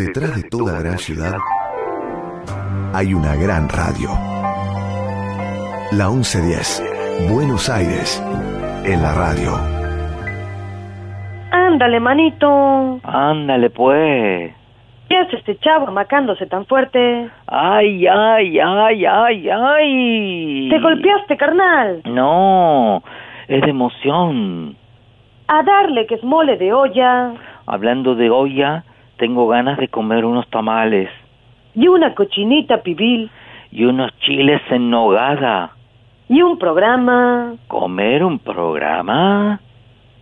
[0.00, 1.36] Detrás de toda gran ciudad
[2.94, 4.08] hay una gran radio.
[5.92, 8.18] La 1110, Buenos Aires,
[8.86, 9.52] en la radio.
[11.52, 12.98] Ándale, manito.
[13.02, 14.54] Ándale, pues.
[15.10, 17.28] ¿Qué hace este chavo amacándose tan fuerte?
[17.46, 20.68] Ay, ay, ay, ay, ay.
[20.70, 22.00] ¿Te golpeaste, carnal?
[22.06, 23.02] No,
[23.48, 24.78] es de emoción.
[25.46, 27.34] A darle que es mole de olla.
[27.66, 28.84] Hablando de olla,
[29.20, 31.08] tengo ganas de comer unos tamales
[31.76, 33.30] Y una cochinita pibil.
[33.70, 35.70] y unos chiles en nogada.
[36.28, 37.54] Y un programa.
[37.68, 39.60] ¿Comer un programa?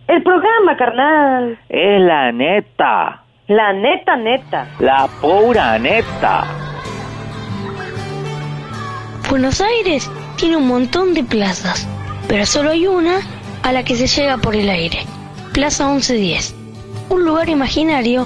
[0.07, 1.57] El programa, carnal.
[1.69, 4.67] Es la neta, La neta, neta.
[4.79, 6.43] la pura neta.
[9.29, 11.87] Buenos Aires tiene un montón de plazas,
[12.27, 13.17] pero solo hay una
[13.63, 14.99] a la que se llega por el aire.
[15.53, 16.55] Plaza 1110.
[17.09, 18.25] Un lugar imaginario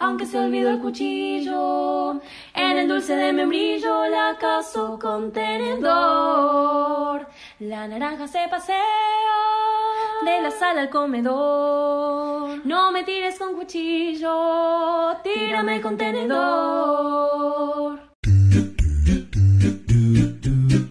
[0.00, 2.20] Aunque se olvidó el cuchillo,
[2.54, 7.26] en el dulce de membrillo la caso con tenedor.
[7.58, 8.78] La naranja se pasea
[10.24, 12.64] de la sala al comedor.
[12.64, 17.98] No me tires con cuchillo, tírame con tenedor.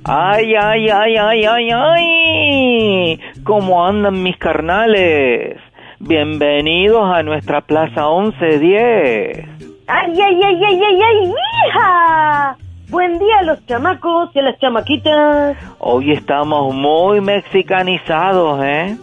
[0.04, 3.20] Ay, ay, ay, ay, ay, ay.
[3.46, 5.58] ¿Cómo andan mis carnales?
[6.00, 9.48] Bienvenidos a nuestra Plaza 1110.
[9.88, 12.58] ¡Ay, ay, ay, ay, ay, ay, hija!
[12.90, 15.58] Buen día a los chamacos y a las chamaquitas.
[15.80, 18.96] Hoy estamos muy mexicanizados, ¿eh?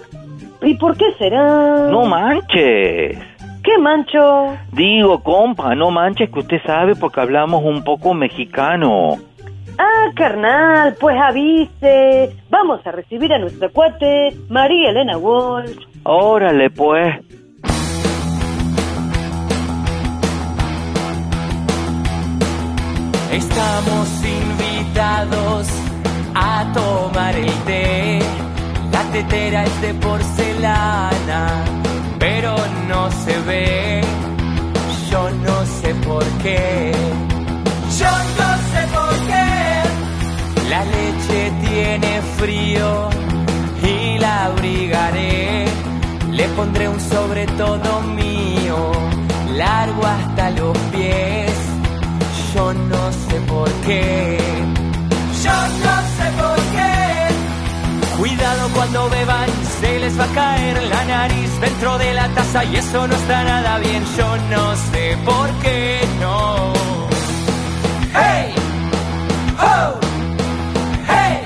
[0.63, 1.89] ¿Y por qué será?
[1.91, 3.19] No manches.
[3.65, 4.57] ¿Qué mancho?
[4.71, 9.17] Digo, compa, no manches que usted sabe porque hablamos un poco mexicano.
[9.79, 12.37] Ah, carnal, pues avise.
[12.51, 15.94] Vamos a recibir a nuestra cuate, María Elena Walsh.
[16.07, 17.17] Órale, pues.
[23.33, 25.67] Estamos invitados
[26.35, 28.19] a tomar el té.
[28.93, 31.65] La tetera es de porcelana,
[32.19, 32.55] pero
[32.87, 34.01] no se ve.
[35.11, 36.93] Yo no sé por qué.
[37.99, 38.11] Yo
[38.41, 40.69] no sé por qué.
[40.69, 43.09] La leche tiene frío
[43.83, 45.74] y la abrigaré.
[46.35, 48.91] Le pondré un sobre todo mío,
[49.53, 51.53] largo hasta los pies.
[52.53, 54.39] Yo no sé por qué.
[55.45, 55.53] Yo
[55.85, 58.19] no sé por qué.
[58.19, 59.49] Cuidado cuando beban,
[59.81, 63.45] se les va a caer la nariz dentro de la taza y eso no está
[63.45, 64.03] nada bien.
[64.19, 66.73] Yo no sé por qué no.
[68.13, 68.55] ¡Hey!
[69.61, 70.01] ¡Oh!
[71.07, 71.45] ¡Hey!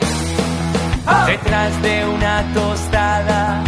[1.07, 1.27] ¡Oh!
[1.27, 3.68] Detrás de una tostada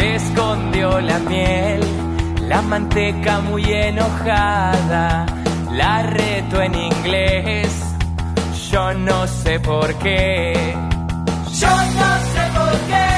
[0.00, 1.80] se escondió la miel,
[2.48, 5.26] la manteca muy enojada,
[5.72, 7.68] la reto en inglés,
[8.70, 10.74] yo no sé por qué.
[11.60, 11.68] Yo
[11.98, 13.08] no sé por qué.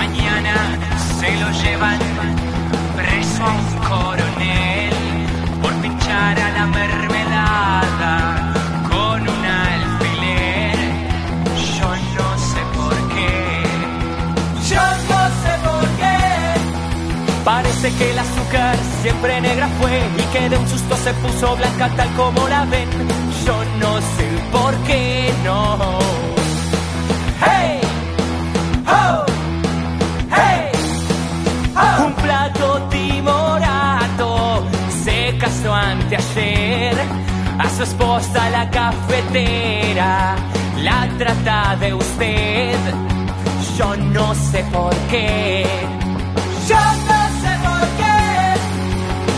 [0.00, 0.54] Mañana
[1.18, 1.98] se lo llevan
[2.98, 4.94] preso a un coronel
[5.62, 7.13] por pinchar a la mermelada
[17.92, 22.08] que el azúcar siempre negra fue y que de un susto se puso blanca tal
[22.14, 22.88] como la ven.
[23.44, 25.98] Yo no sé por qué no.
[27.44, 27.80] ¡Hey!
[28.86, 29.24] ¡Oh!
[30.34, 30.70] ¡Hey!
[31.76, 32.06] ¡Oh!
[32.06, 34.64] Un plato timorato
[35.04, 36.96] se casó anteayer.
[37.58, 40.36] A su esposa la cafetera
[40.78, 42.78] la trata de usted.
[43.76, 45.66] Yo no sé por qué.
[46.66, 47.23] Yo no.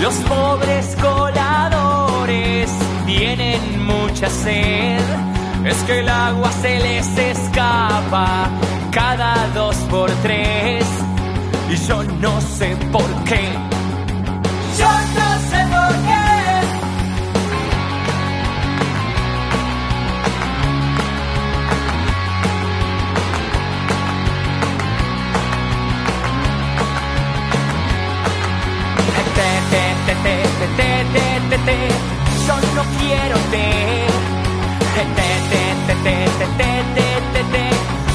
[0.00, 2.70] Los pobres coladores
[3.06, 5.00] tienen mucha sed.
[5.64, 8.50] Es que el agua se les escapa
[8.90, 10.84] cada dos por tres.
[11.70, 13.65] Y yo no sé por qué.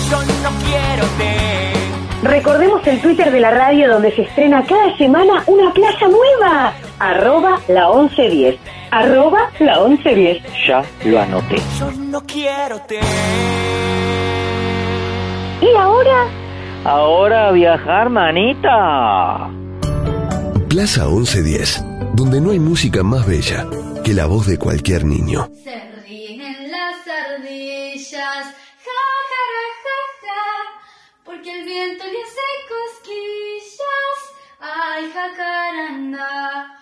[0.10, 2.28] yo no quiero te.
[2.28, 6.74] Recordemos el Twitter de la radio donde se estrena cada semana una plaza nueva.
[7.00, 8.60] Arroba la 1110.
[8.92, 10.44] Arroba la 1110.
[10.68, 11.58] Ya lo anoté.
[11.80, 13.00] Yo no quiero te.
[15.62, 16.28] ¿Y ahora?
[16.84, 19.50] Ahora a viajar, manita.
[20.68, 21.84] Plaza 1110,
[22.14, 23.68] donde no hay música más bella
[24.04, 25.48] que la voz de cualquier niño.
[31.42, 32.40] Porque el viento le hace
[32.70, 33.82] cosquillas.
[34.60, 36.81] Ay, jacaranda.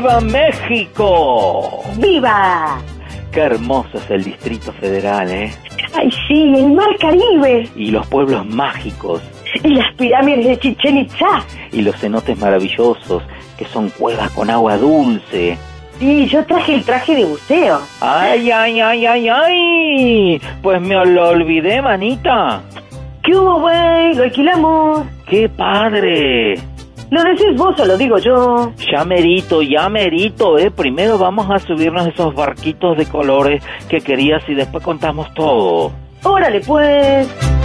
[0.00, 1.82] ¡Viva México!
[1.98, 2.78] ¡Viva!
[3.30, 5.52] Qué hermoso es el Distrito Federal, ¿eh?
[5.92, 6.54] ¡Ay, sí!
[6.56, 7.68] ¡El Mar Caribe!
[7.76, 9.20] Y los pueblos mágicos,
[9.62, 11.44] ¡Y las pirámides de Chichen Itzá!
[11.70, 13.22] y los cenotes maravillosos,
[13.58, 15.58] que son cuevas con agua dulce.
[15.98, 17.82] Sí, yo traje el traje de buceo.
[18.00, 20.40] ¡Ay, ay, ay, ay, ay!
[20.62, 22.62] Pues me lo olvidé, manita.
[23.22, 24.14] ¿Qué hubo, güey?
[24.14, 25.06] Lo alquilamos.
[25.28, 26.54] ¡Qué padre!
[27.10, 28.72] ¿Lo decís vos o lo digo yo?
[28.92, 30.70] Ya merito, ya merito, ¿eh?
[30.70, 35.92] Primero vamos a subirnos esos barquitos de colores que querías y después contamos todo.
[36.22, 37.59] Órale, pues.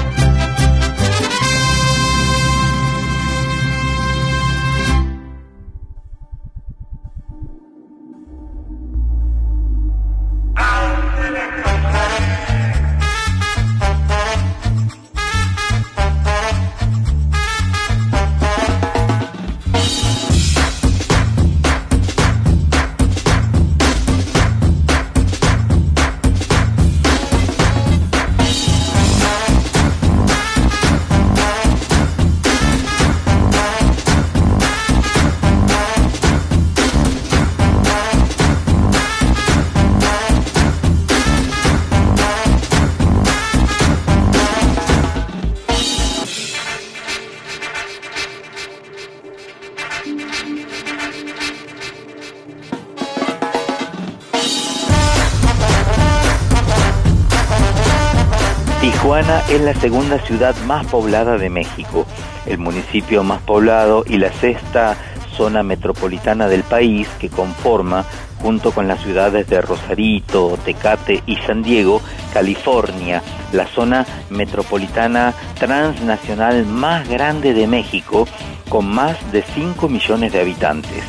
[59.56, 62.06] Es la segunda ciudad más poblada de México,
[62.46, 64.98] el municipio más poblado y la sexta
[65.38, 68.04] zona metropolitana del país que conforma,
[68.42, 72.02] junto con las ciudades de Rosarito, Tecate y San Diego,
[72.34, 78.28] California, la zona metropolitana transnacional más grande de México,
[78.68, 81.04] con más de 5 millones de habitantes.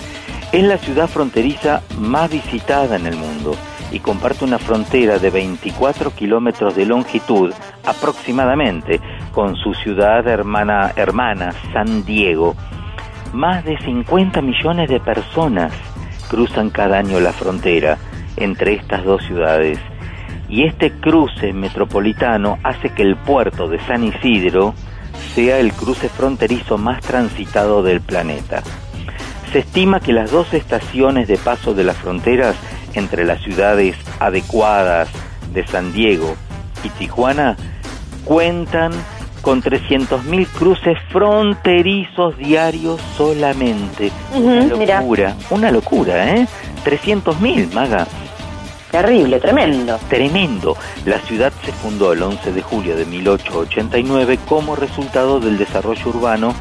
[0.52, 3.56] Es la ciudad fronteriza más visitada en el mundo
[3.90, 7.52] y comparte una frontera de 24 kilómetros de longitud
[7.86, 9.00] aproximadamente
[9.32, 12.54] con su ciudad hermana, hermana San Diego.
[13.32, 15.72] Más de 50 millones de personas
[16.28, 17.98] cruzan cada año la frontera
[18.36, 19.78] entre estas dos ciudades
[20.48, 24.74] y este cruce metropolitano hace que el puerto de San Isidro
[25.34, 28.62] sea el cruce fronterizo más transitado del planeta.
[29.52, 32.56] Se estima que las dos estaciones de paso de las fronteras
[32.94, 35.08] entre las ciudades adecuadas
[35.52, 36.36] de San Diego
[36.84, 37.56] y Tijuana
[38.26, 38.92] cuentan
[39.40, 44.10] con 300.000 cruces fronterizos diarios solamente.
[44.34, 46.46] una locura, una locura, ¿eh?
[46.84, 48.06] 300.000, Maga.
[48.90, 49.98] Terrible, tremendo.
[50.08, 50.76] Tremendo.
[51.04, 56.54] La ciudad se fundó el 11 de julio de 1889 como resultado del desarrollo urbano,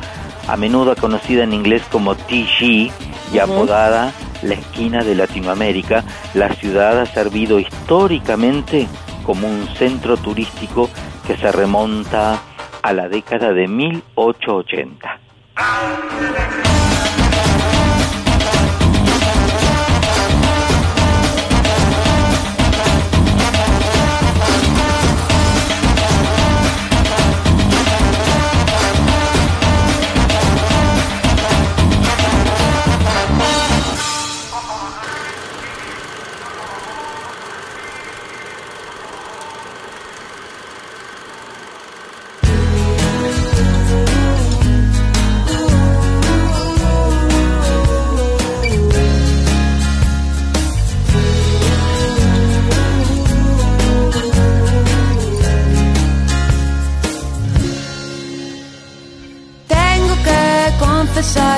[0.47, 2.91] a menudo conocida en inglés como TG
[3.33, 4.11] y apodada
[4.43, 6.03] la esquina de Latinoamérica.
[6.35, 8.87] La ciudad ha servido históricamente
[9.25, 10.89] como un centro turístico
[11.25, 12.39] que se remonta
[12.81, 15.19] a la década de 1880.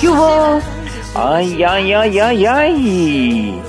[0.00, 0.60] ¿Qué hubo?
[1.14, 3.62] Ay, ay, ay, ay, ay.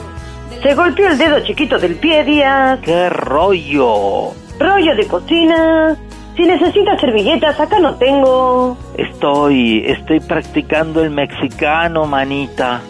[0.61, 2.79] Se golpeó el dedo chiquito del pie, Díaz.
[2.81, 4.31] ¡Qué rollo!
[4.59, 5.95] Rollo de cocina.
[6.35, 8.77] Si necesitas servilletas, acá no tengo.
[8.97, 12.81] Estoy, estoy practicando el mexicano, manita.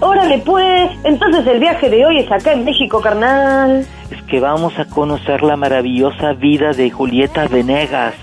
[0.00, 3.86] Órale pues, entonces el viaje de hoy es acá en México, carnal.
[4.10, 8.14] Es que vamos a conocer la maravillosa vida de Julieta Venegas.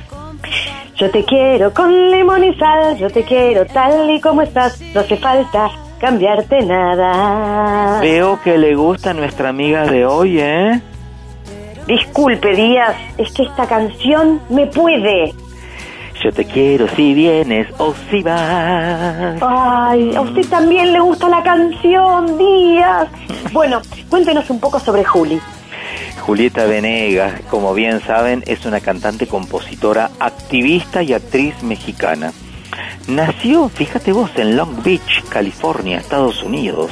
[0.97, 5.01] Yo te quiero con limón y sal, yo te quiero tal y como estás, no
[5.01, 8.01] hace falta cambiarte nada.
[8.01, 10.81] Veo que le gusta a nuestra amiga de hoy, ¿eh?
[11.85, 15.33] Disculpe, Díaz, es que esta canción me puede.
[16.23, 19.39] Yo te quiero si vienes o si vas.
[19.39, 23.07] Ay, a usted también le gusta la canción, Díaz.
[23.53, 25.39] Bueno, cuéntenos un poco sobre Juli.
[26.21, 32.33] Julieta Venegas, como bien saben, es una cantante, compositora, activista y actriz mexicana.
[33.07, 36.91] Nació, fíjate vos, en Long Beach, California, Estados Unidos.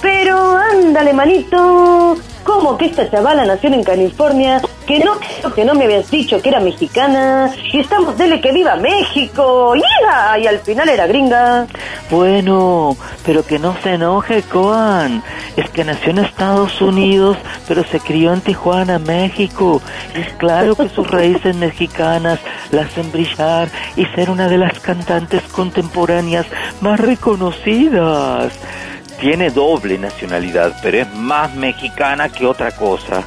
[0.00, 2.16] Pero ándale, manito.
[2.44, 4.62] ¿Cómo que esta chavala nació en California?
[4.86, 5.18] Que no,
[5.52, 7.50] que no me habías dicho que era mexicana.
[7.72, 9.74] Y estamos dele que viva México.
[9.74, 11.66] Y al final era gringa.
[12.08, 15.24] Bueno, pero que no se enoje, Coan.
[15.56, 17.36] Es que nació en Estados Unidos,
[17.66, 19.82] pero se crió en Tijuana, México.
[20.14, 22.38] Es claro que sus raíces mexicanas
[22.70, 26.46] la hacen brillar y ser una de las cantantes contemporáneas
[26.80, 28.52] más reconocidas.
[29.20, 33.22] Tiene doble nacionalidad, pero es más mexicana que otra cosa.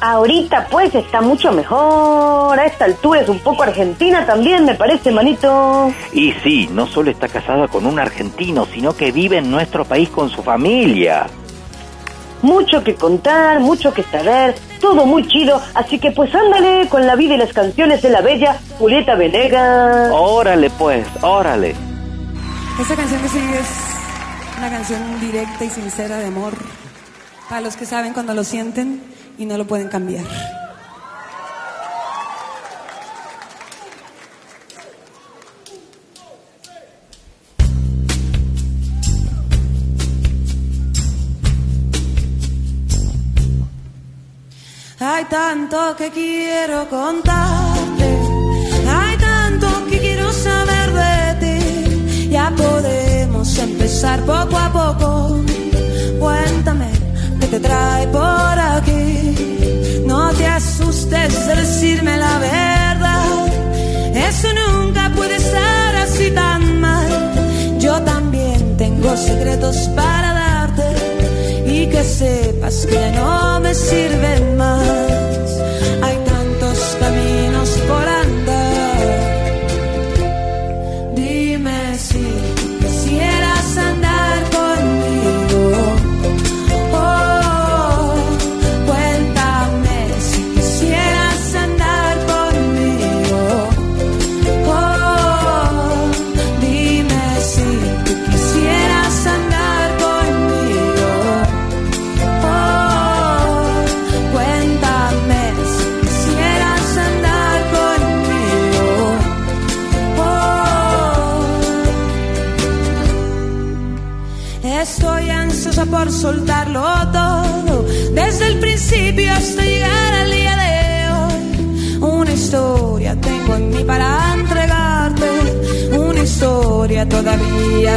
[0.00, 2.58] Ahorita pues está mucho mejor.
[2.58, 5.92] A esta altura es un poco argentina también, me parece, manito.
[6.12, 10.08] Y sí, no solo está casada con un argentino, sino que vive en nuestro país
[10.08, 11.26] con su familia.
[12.40, 15.60] Mucho que contar, mucho que saber, todo muy chido.
[15.74, 20.10] Así que pues ándale con la vida y las canciones de la bella Julieta Venegas.
[20.12, 21.74] Órale pues, órale.
[22.80, 23.97] Esta canción que sigue es
[24.58, 26.52] una canción directa y sincera de amor
[27.48, 29.00] para los que saben cuando lo sienten
[29.38, 30.24] y no lo pueden cambiar.
[44.98, 48.18] Hay tanto que quiero contarte,
[48.88, 55.44] hay tanto que quiero saber de ti, ya poder empezar poco a poco.
[56.20, 56.88] Cuéntame
[57.40, 60.04] qué te trae por aquí.
[60.06, 63.46] No te asustes de decirme la verdad.
[64.14, 67.10] Eso nunca puede estar así tan mal.
[67.80, 70.86] Yo también tengo secretos para darte
[71.66, 75.48] y que sepas que no me sirven más.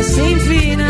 [0.01, 0.80] Todavía sin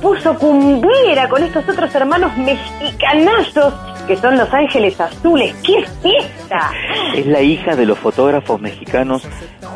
[0.00, 3.74] puso cumbiera con estos otros hermanos mexicanazos
[4.06, 5.54] que son Los Ángeles Azules.
[5.64, 6.72] ¡Qué fiesta!
[7.14, 9.22] Es la hija de los fotógrafos mexicanos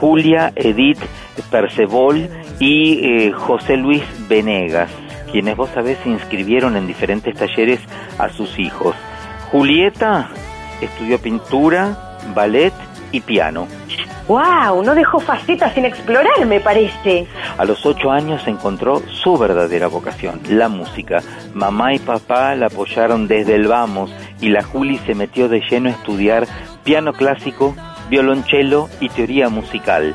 [0.01, 0.99] Julia Edith
[1.51, 4.91] Percebol y eh, José Luis Venegas,
[5.31, 7.81] quienes vos sabés se inscribieron en diferentes talleres
[8.19, 8.95] a sus hijos.
[9.51, 10.29] Julieta
[10.81, 12.73] estudió pintura, ballet
[13.13, 13.69] y piano.
[14.27, 14.83] ¡Wow!
[14.83, 17.27] No dejó facetas sin explorar, me parece.
[17.59, 21.23] A los ocho años encontró su verdadera vocación, la música.
[21.53, 24.11] Mamá y papá la apoyaron desde el vamos
[24.41, 26.47] y la Juli se metió de lleno a estudiar
[26.85, 27.75] piano clásico,
[28.09, 30.15] violonchelo y teoría musical.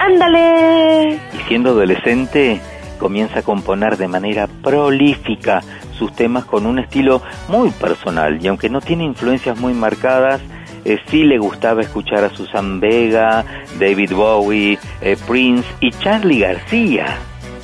[0.00, 1.14] ¡Ándale!
[1.14, 2.60] Y siendo adolescente,
[2.98, 8.68] comienza a componer de manera prolífica sus temas con un estilo muy personal y aunque
[8.68, 10.40] no tiene influencias muy marcadas,
[10.86, 13.44] eh, sí le gustaba escuchar a Susan Vega,
[13.78, 17.18] David Bowie, eh, Prince y Charlie García.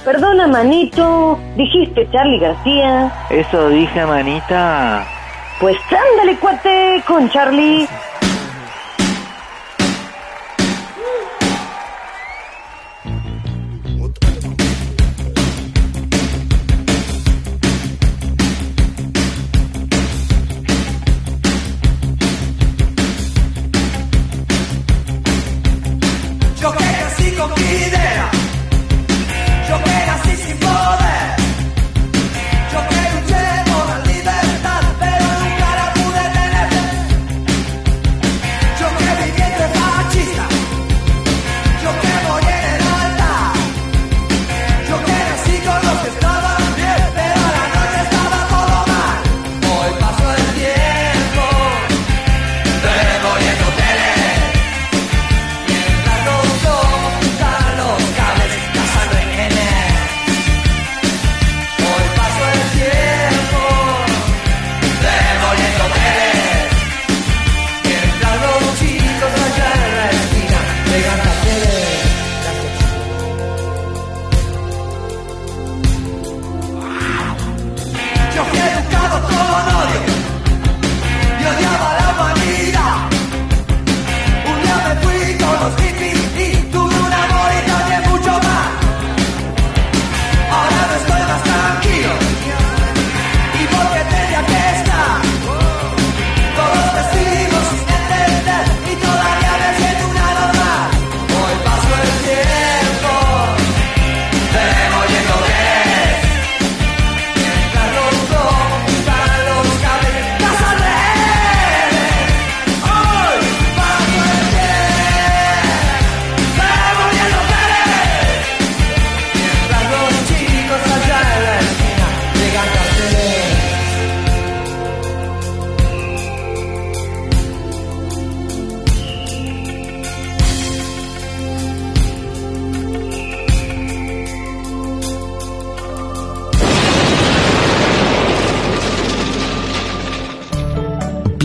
[0.05, 3.13] Perdona, manito, dijiste Charlie García.
[3.31, 5.07] Eso dije, manita.
[5.61, 7.87] Pues ándale, cuate, con Charlie.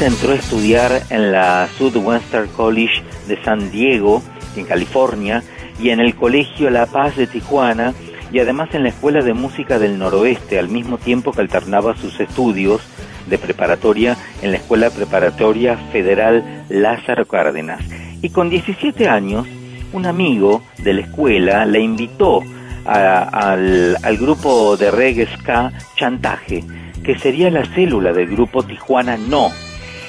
[0.00, 4.22] Entró a estudiar en la Southwestern College de San Diego,
[4.56, 5.42] en California,
[5.78, 7.92] y en el Colegio La Paz de Tijuana,
[8.32, 12.18] y además en la Escuela de Música del Noroeste, al mismo tiempo que alternaba sus
[12.18, 12.80] estudios
[13.28, 17.82] de preparatoria en la Escuela Preparatoria Federal Lázaro Cárdenas.
[18.22, 19.46] Y con 17 años,
[19.92, 22.40] un amigo de la escuela la invitó
[22.86, 26.64] al, al grupo de reggae ska Chantaje,
[27.04, 29.50] que sería la célula del grupo Tijuana No,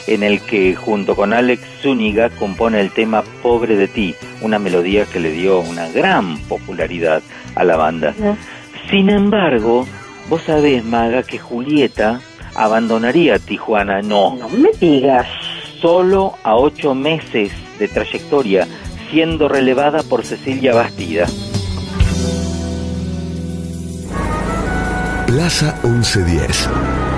[0.08, 5.06] en el que junto con Alex Zúñiga compone el tema Pobre de ti, una melodía
[5.06, 7.22] que le dio una gran popularidad
[7.56, 8.14] a la banda.
[8.90, 9.88] Sin embargo,
[10.30, 12.22] vos sabés, Maga, que Julieta
[12.56, 14.36] abandonaría Tijuana No.
[14.36, 15.28] No me digas.
[15.82, 18.68] Solo a ocho meses de trayectoria,
[19.10, 21.26] siendo relevada por Cecilia Bastida.
[25.26, 27.11] Plaza 1110.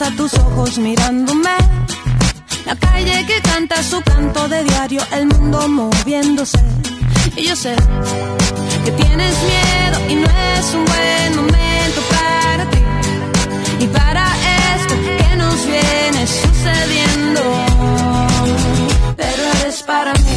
[0.00, 1.50] Abraza, tus ojos mirándome.
[2.64, 6.58] La calle que canta su canto de diario, el mundo moviéndose.
[7.36, 7.74] Y yo sé
[8.84, 12.78] que tienes miedo y no es un buen momento para ti.
[13.80, 14.26] Y para
[14.74, 17.40] esto que nos viene sucediendo.
[19.16, 20.36] Pero eres para mí.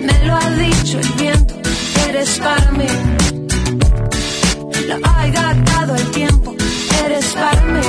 [0.00, 1.54] Me lo ha dicho el viento,
[2.08, 3.07] eres para mí.
[7.40, 7.80] Para mí.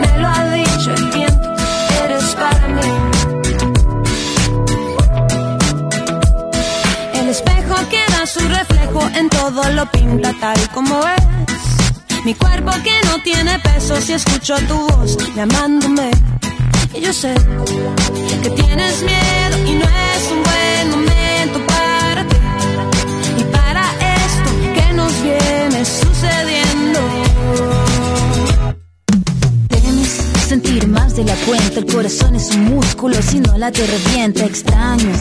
[0.00, 1.54] Me lo ha dicho el viento,
[2.04, 2.88] eres para mí.
[7.14, 11.32] El espejo que da su reflejo en todo lo pinta tal como es.
[12.24, 16.10] Mi cuerpo que no tiene peso si escucho tu voz llamándome.
[16.94, 17.34] Y yo sé
[18.42, 22.36] que tienes miedo y no es un buen momento para ti.
[23.38, 23.84] Y para
[24.20, 26.61] esto que nos viene sucediendo.
[31.12, 35.12] Más de la cuenta, el corazón es un músculo, si no la te revienta, extraño.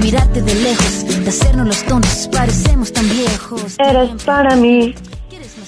[0.00, 3.76] Mirarte de lejos, de hacernos los tontos, parecemos tan viejos.
[3.78, 4.94] Eres para mí,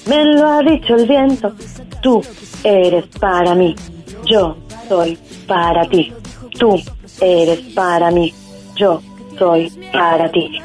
[0.08, 1.54] me lo ha dicho el viento.
[2.02, 2.22] Tú
[2.64, 3.76] eres para mí,
[4.24, 4.56] yo
[4.88, 6.12] soy para ti.
[6.58, 6.82] Tú
[7.20, 8.32] eres para mí,
[8.76, 9.00] yo
[9.38, 10.60] soy para ti.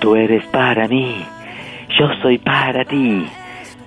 [0.00, 1.24] Tú eres para mí,
[1.98, 3.26] yo soy para ti.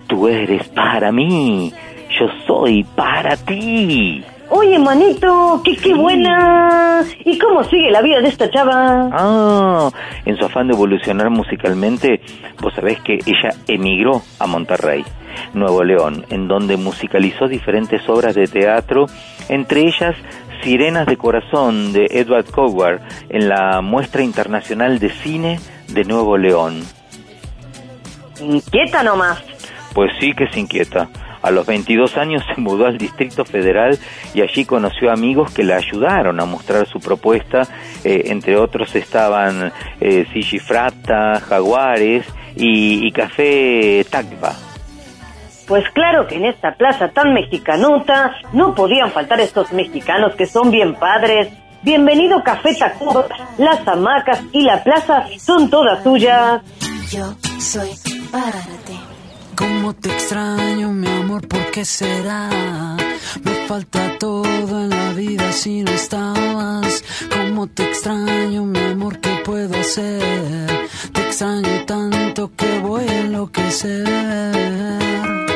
[0.08, 1.74] Tú eres para mí,
[2.18, 4.24] yo soy para ti.
[4.52, 7.04] Oye, manito, qué, qué buena.
[7.24, 9.10] ¿Y cómo sigue la vida de esta chava?
[9.12, 9.90] Ah,
[10.26, 12.22] en su afán de evolucionar musicalmente,
[12.60, 15.06] vos sabés que ella emigró a Monterrey,
[15.54, 19.06] Nuevo León, en donde musicalizó diferentes obras de teatro,
[19.50, 20.16] entre ellas
[20.64, 25.60] Sirenas de Corazón de Edward Coward en la Muestra Internacional de Cine
[25.90, 26.82] de Nuevo León.
[28.42, 29.44] Inquieta nomás.
[29.94, 31.08] Pues sí que se inquieta.
[31.42, 33.98] A los 22 años se mudó al Distrito Federal
[34.34, 37.62] y allí conoció amigos que la ayudaron a mostrar su propuesta.
[38.04, 39.72] Eh, entre otros estaban
[40.02, 42.26] eh, Sigifrata, Jaguares
[42.56, 44.54] y, y Café Tacba.
[45.68, 50.72] Pues claro que en esta plaza tan mexicanuta no podían faltar estos mexicanos que son
[50.72, 51.50] bien padres.
[51.84, 56.62] Bienvenido Café Tacuba, las hamacas y la plaza son todas suyas.
[57.12, 57.90] Yo soy
[58.32, 58.79] para.
[59.60, 62.96] Cómo te extraño, mi amor, ¿por qué será?
[63.44, 67.04] Me falta todo en la vida si no estabas.
[67.30, 70.90] Cómo te extraño, mi amor, ¿qué puedo hacer?
[71.12, 75.49] Te extraño tanto que voy a enloquecer.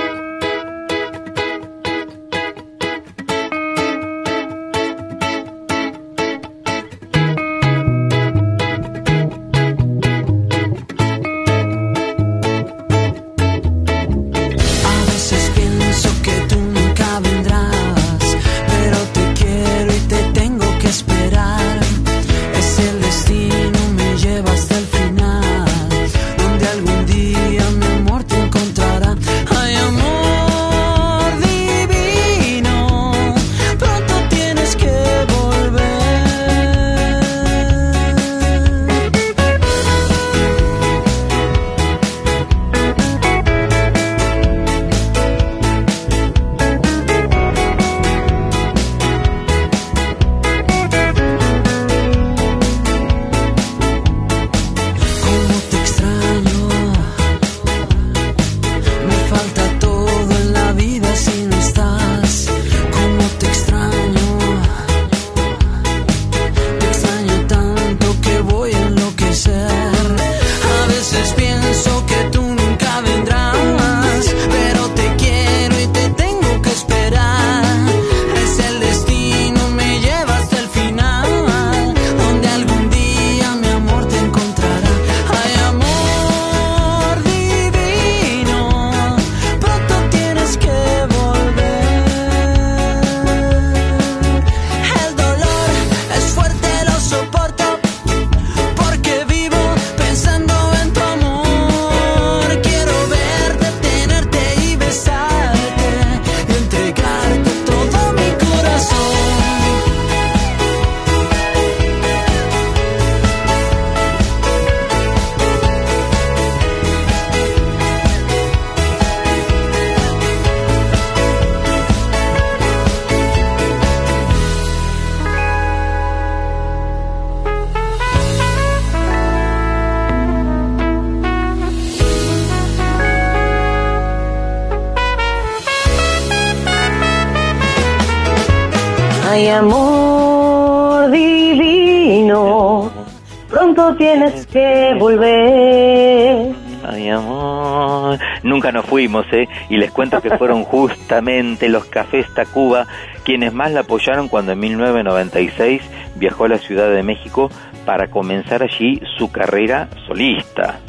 [148.94, 149.50] Fuimos, ¿eh?
[149.70, 152.86] Y les cuento que fueron justamente los Cafés Tacuba
[153.24, 155.82] quienes más la apoyaron cuando en 1996
[156.16, 157.50] viajó a la Ciudad de México
[157.88, 160.80] para comenzar allí su carrera solista.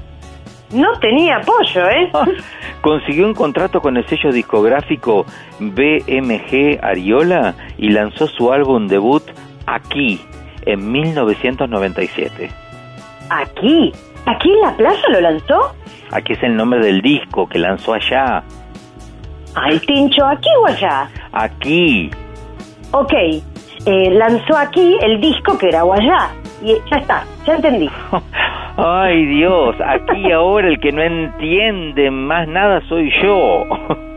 [0.71, 2.11] No tenía apoyo, ¿eh?
[2.83, 5.25] Consiguió un contrato con el sello discográfico
[5.61, 9.23] BMG Ariola y lanzó su álbum debut
[9.65, 10.21] Aquí
[10.67, 12.51] en 1997.
[13.31, 13.93] ¿Aquí?
[14.27, 15.75] ¿Aquí en la plaza lo lanzó?
[16.11, 18.43] Aquí es el nombre del disco que lanzó allá.
[19.55, 21.09] Ay, Tincho, ¿aquí o allá?
[21.33, 22.11] Aquí.
[22.93, 26.31] Ok, eh, lanzó aquí el disco que era o allá.
[26.63, 27.91] Y ya está, ya entendí.
[28.77, 33.65] Ay Dios, aquí ahora el que no entiende más nada soy yo.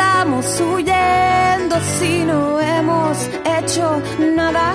[0.00, 4.02] andamos huyendo si no hemos hecho
[4.34, 4.72] nada?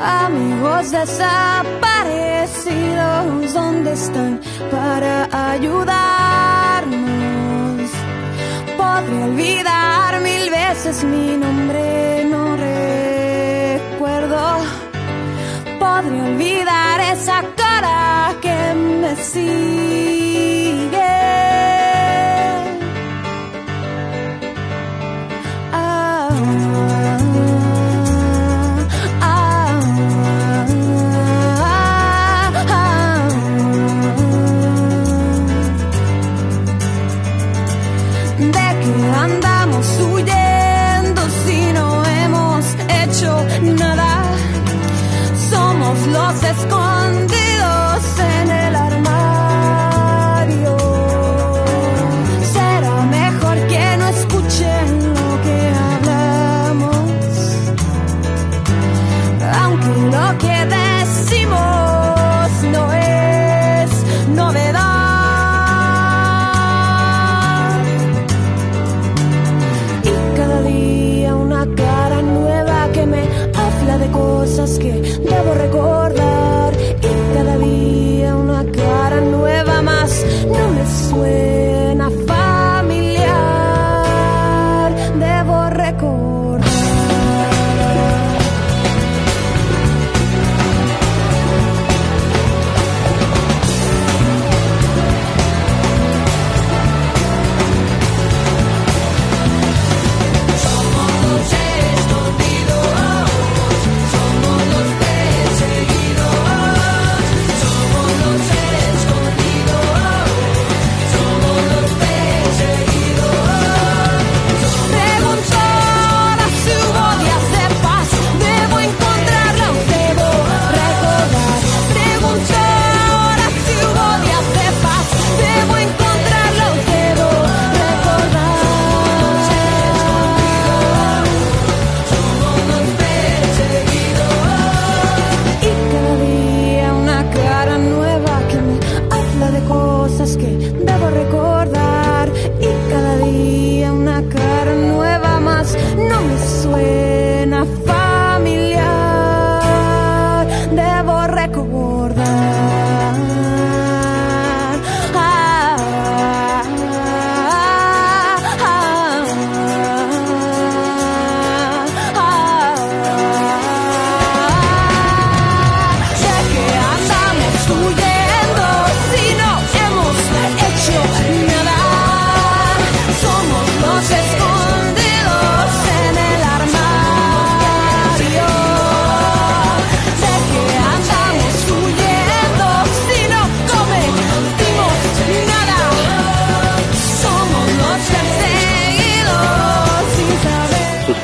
[0.00, 4.40] Amigos desaparecidos, ¿dónde están
[4.70, 7.00] para ayudarnos?
[8.76, 14.58] Podré olvidar mil veces mi nombre, no recuerdo.
[15.78, 20.33] Podré olvidar esa cara que me sigue.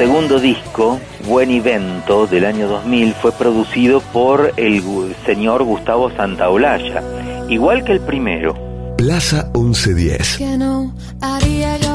[0.00, 4.82] Segundo disco, Buen Evento, del año 2000, fue producido por el
[5.26, 7.02] señor Gustavo Santaolalla,
[7.50, 8.56] igual que el primero.
[8.96, 10.38] Plaza 1110.
[10.38, 11.89] que no haría yo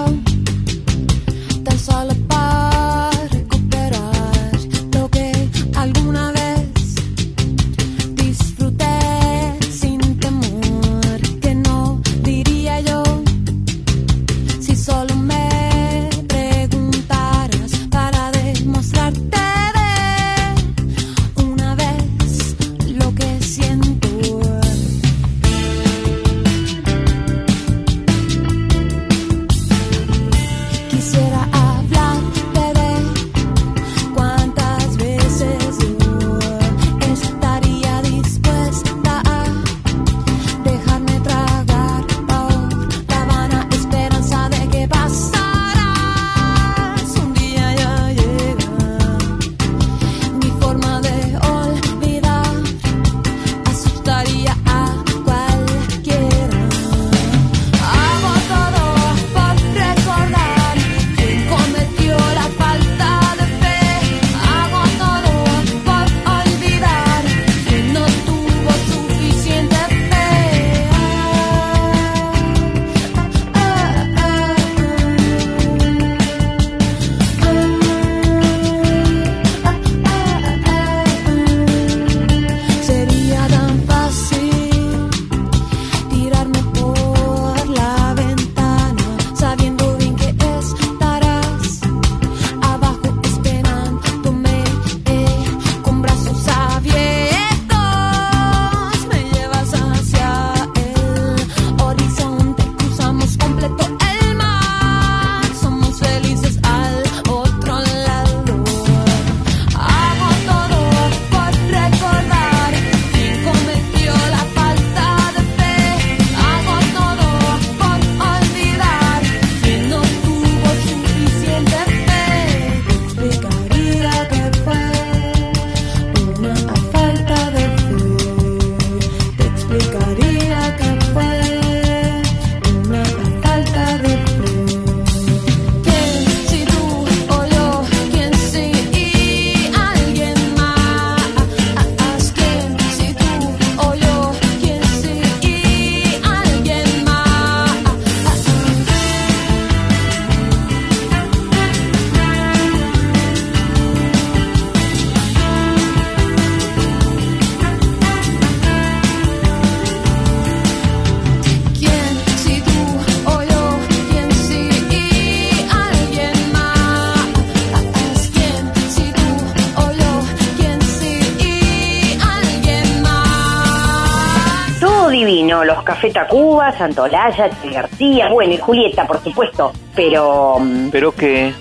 [175.86, 181.54] Café Tacuba, Santolaya, Che García, bueno, y Julieta, por supuesto, pero mm, ¿Pero qué?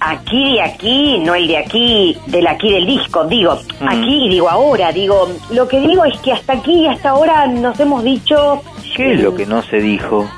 [0.00, 3.88] aquí de aquí, no el de aquí, del aquí del disco, digo, Mm.
[3.88, 7.46] aquí y digo ahora, digo, lo que digo es que hasta aquí y hasta ahora
[7.46, 8.60] nos hemos dicho
[8.96, 10.28] ¿Qué es lo que no se dijo?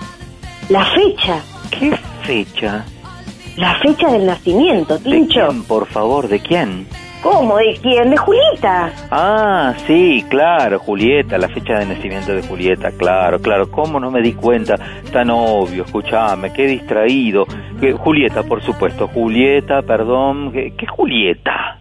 [0.68, 2.85] la fecha, ¿Qué fecha?
[3.57, 5.47] la fecha del nacimiento, ¿De Tincho.
[5.49, 6.29] quién, por favor?
[6.29, 6.87] ¿De quién?
[7.25, 7.57] ¿Cómo?
[7.57, 8.11] ¿De quién?
[8.11, 8.93] ¿De Julieta?
[9.11, 13.70] Ah, sí, claro, Julieta, la fecha de nacimiento de Julieta, claro, claro.
[13.70, 14.75] ¿Cómo no me di cuenta?
[15.11, 17.47] Tan obvio, escuchame, qué distraído.
[17.81, 21.81] Que- Julieta, por supuesto, Julieta, perdón, ¿qué, qué Julieta?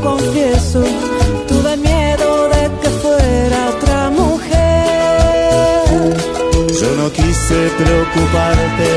[0.00, 0.82] Confieso.
[1.48, 4.66] Tuve miedo de que fuera otra mujer.
[6.80, 8.88] Yo no quise preocuparte.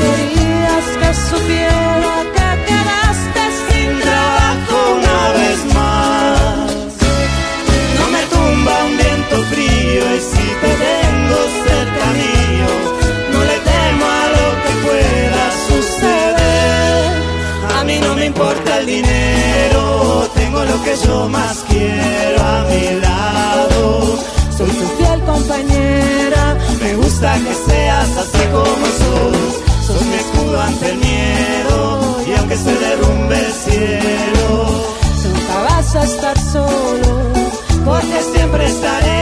[0.00, 2.19] Querías que supiera
[20.70, 24.18] lo que yo más quiero a mi lado.
[24.56, 26.56] Soy tu fiel compañera.
[26.82, 31.80] Me gusta que seas así como sos, sos mi escudo ante el miedo
[32.28, 34.50] y aunque se derrumbe el cielo.
[35.24, 37.10] Nunca vas a estar solo.
[37.84, 39.19] porque siempre estaré.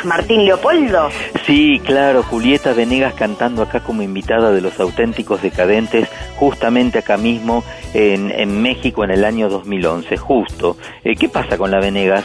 [0.00, 1.08] Venegas, Martín Leopoldo.
[1.46, 7.64] Sí, claro, Julieta Venegas cantando acá como invitada de los auténticos decadentes, justamente acá mismo
[7.94, 10.76] en, en México en el año 2011, justo.
[11.04, 12.24] Eh, ¿Qué pasa con la Venegas?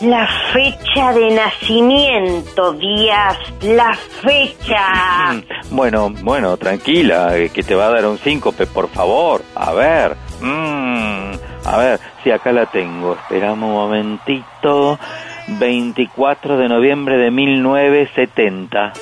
[0.00, 5.32] La fecha de nacimiento, Díaz, la fecha.
[5.32, 9.42] Mm, Bueno, bueno, tranquila, eh, que te va a dar un síncope, por favor.
[9.56, 11.32] A ver, mm,
[11.64, 13.14] a ver, sí, acá la tengo.
[13.14, 15.00] Esperamos un momentito.
[15.48, 18.92] 24 de noviembre de 1970.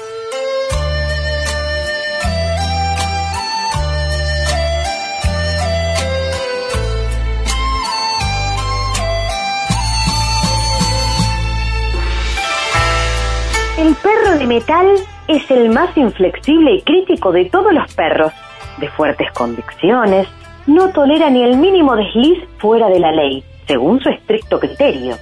[13.78, 14.86] El perro de metal
[15.28, 18.32] es el más inflexible y crítico de todos los perros,
[18.78, 20.28] de fuertes convicciones,
[20.66, 23.44] no tolera ni el mínimo desliz fuera de la ley.
[23.66, 25.16] según su estricto criterio.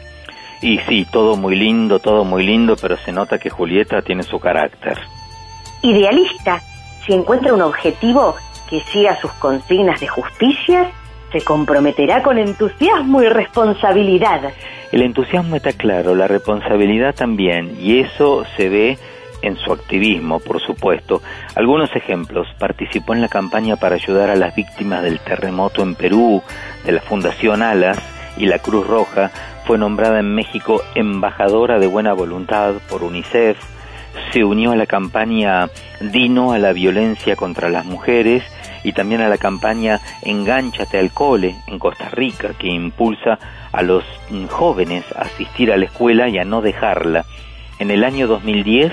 [0.64, 4.40] Y sí, todo muy lindo, todo muy lindo, pero se nota que Julieta tiene su
[4.40, 4.98] carácter.
[5.82, 6.62] Idealista,
[7.04, 8.34] si encuentra un objetivo
[8.70, 10.90] que siga sus consignas de justicia,
[11.32, 14.54] se comprometerá con entusiasmo y responsabilidad.
[14.90, 18.98] El entusiasmo está claro, la responsabilidad también, y eso se ve
[19.42, 21.20] en su activismo, por supuesto.
[21.56, 22.48] Algunos ejemplos.
[22.58, 26.42] Participó en la campaña para ayudar a las víctimas del terremoto en Perú,
[26.86, 27.98] de la Fundación Alas
[28.38, 29.30] y la Cruz Roja.
[29.64, 33.58] Fue nombrada en México embajadora de buena voluntad por UNICEF.
[34.32, 35.68] Se unió a la campaña
[36.00, 38.42] Dino a la violencia contra las mujeres
[38.82, 43.38] y también a la campaña Engánchate al cole en Costa Rica, que impulsa
[43.72, 44.04] a los
[44.50, 47.24] jóvenes a asistir a la escuela y a no dejarla.
[47.78, 48.92] En el año 2010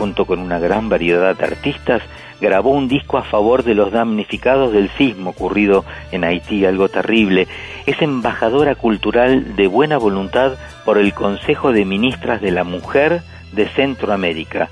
[0.00, 2.00] junto con una gran variedad de artistas,
[2.40, 7.46] grabó un disco a favor de los damnificados del sismo ocurrido en Haití, algo terrible.
[7.86, 13.22] Es embajadora cultural de buena voluntad por el Consejo de Ministras de la Mujer
[13.52, 14.68] de Centroamérica.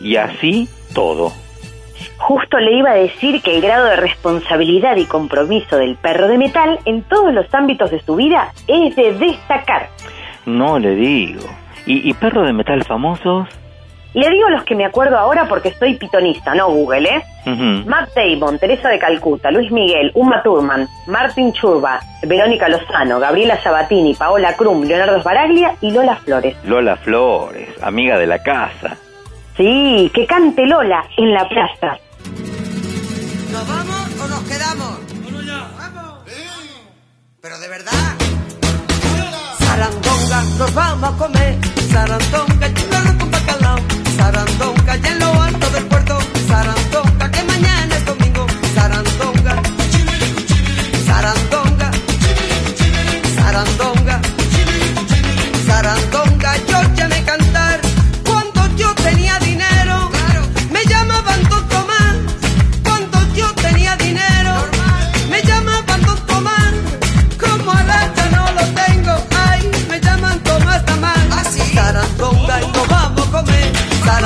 [0.00, 1.32] Y así todo.
[2.16, 6.38] Justo le iba a decir que el grado de responsabilidad y compromiso del perro de
[6.38, 9.88] metal en todos los ámbitos de su vida es de destacar.
[10.46, 11.44] No le digo.
[11.86, 13.48] ¿Y, y perro de metal famosos?
[14.12, 17.22] Le digo los que me acuerdo ahora porque estoy pitonista, no Google, ¿eh?
[17.86, 24.14] Matt Damon, Teresa de Calcuta, Luis Miguel, Uma Thurman, Martin Churba, Verónica Lozano, Gabriela Sabatini,
[24.14, 26.56] Paola Krum, Leonardo Sbaraglia y Lola Flores.
[26.64, 28.96] Lola Flores, amiga de la casa.
[29.56, 31.98] Sí, que cante Lola en la plaza.
[33.52, 34.98] ¿Nos vamos o nos quedamos?
[35.78, 36.24] ¡Vamos!
[37.40, 37.92] Pero de verdad.
[39.58, 41.54] Sarandonga, nos vamos a comer.
[41.90, 43.09] Sarandonga.
[44.30, 45.89] Sarandonga, y en lo alto del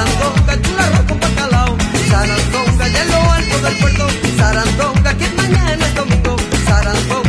[0.05, 1.77] Sarandonga, chula arroz con bacalao.
[2.11, 4.07] Sarandonga, y en lo alto del puerto.
[4.37, 6.37] Sarandonga, que mañana es domingo.
[6.67, 7.24] Sarandonga.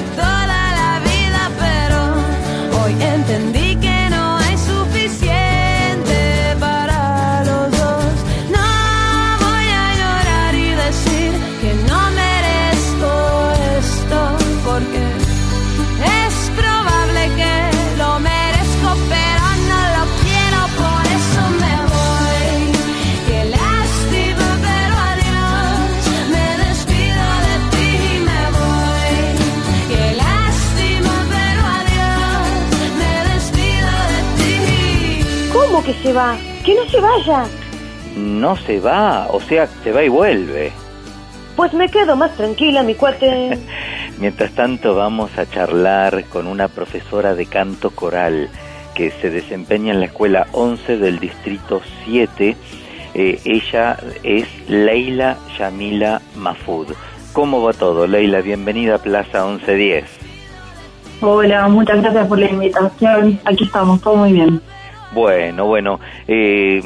[0.00, 0.39] Bueno de
[35.92, 36.36] que se va?
[36.64, 37.44] Que no se vaya.
[38.16, 40.72] No se va, o sea, se va y vuelve.
[41.56, 43.58] Pues me quedo más tranquila, mi cuate.
[44.18, 48.48] Mientras tanto vamos a charlar con una profesora de canto coral
[48.94, 52.56] que se desempeña en la escuela 11 del distrito 7.
[53.14, 56.86] Eh, ella es Leila Yamila Mafud.
[57.32, 58.42] ¿Cómo va todo, Leila?
[58.42, 60.04] Bienvenida a Plaza 1110.
[61.22, 63.40] Hola, muchas gracias por la invitación.
[63.44, 64.60] Aquí estamos, todo muy bien.
[65.12, 65.98] Bueno, bueno,
[66.28, 66.80] eh,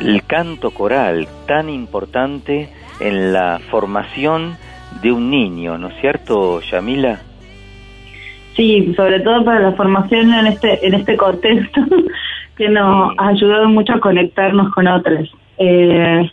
[0.00, 2.68] el canto coral tan importante
[3.00, 4.56] en la formación
[5.02, 7.20] de un niño, ¿no es cierto, Yamila?
[8.56, 11.80] Sí, sobre todo para la formación en este en este contexto
[12.56, 15.30] que nos ha ayudado mucho a conectarnos con otros.
[15.58, 16.30] Eh,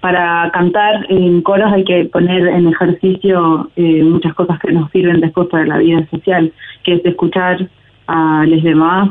[0.00, 5.20] para cantar en coros hay que poner en ejercicio eh, muchas cosas que nos sirven
[5.20, 6.52] después para la vida social,
[6.82, 7.66] que es escuchar
[8.06, 9.08] a los demás,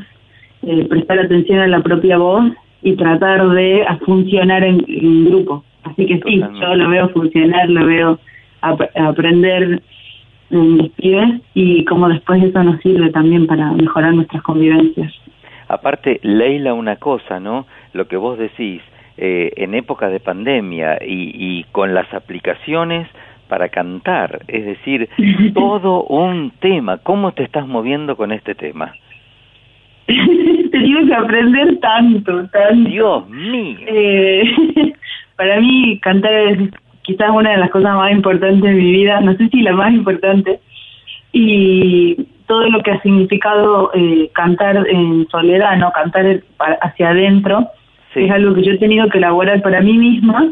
[0.65, 2.45] eh, prestar atención a la propia voz
[2.81, 5.63] y tratar de funcionar en, en grupo.
[5.83, 8.19] Así que sí, yo lo veo funcionar, lo veo
[8.61, 9.81] ap- aprender
[10.49, 15.11] en mis pibes y cómo después eso nos sirve también para mejorar nuestras convivencias.
[15.67, 17.65] Aparte, Leila, una cosa, ¿no?
[17.93, 18.81] Lo que vos decís,
[19.17, 23.07] eh, en época de pandemia y, y con las aplicaciones
[23.47, 25.09] para cantar, es decir,
[25.53, 26.97] todo un tema.
[26.97, 28.93] ¿Cómo te estás moviendo con este tema?
[30.71, 32.89] Te digo que aprender tanto, tanto.
[32.89, 33.77] Dios mío.
[33.87, 34.43] Eh,
[35.35, 36.69] para mí cantar es
[37.03, 39.93] quizás una de las cosas más importantes de mi vida, no sé si la más
[39.93, 40.59] importante,
[41.31, 42.15] y
[42.47, 46.41] todo lo que ha significado eh, cantar en soledad, no cantar
[46.81, 47.67] hacia adentro,
[48.15, 50.51] es algo que yo he tenido que elaborar para mí misma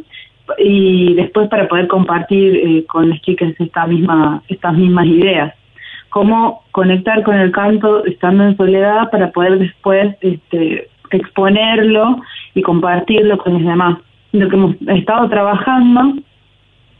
[0.57, 5.53] y después para poder compartir eh, con las chicas esta misma, estas mismas ideas.
[6.11, 12.17] Cómo conectar con el canto estando en soledad para poder después este, exponerlo
[12.53, 13.97] y compartirlo con los demás.
[14.31, 16.13] Lo que hemos estado trabajando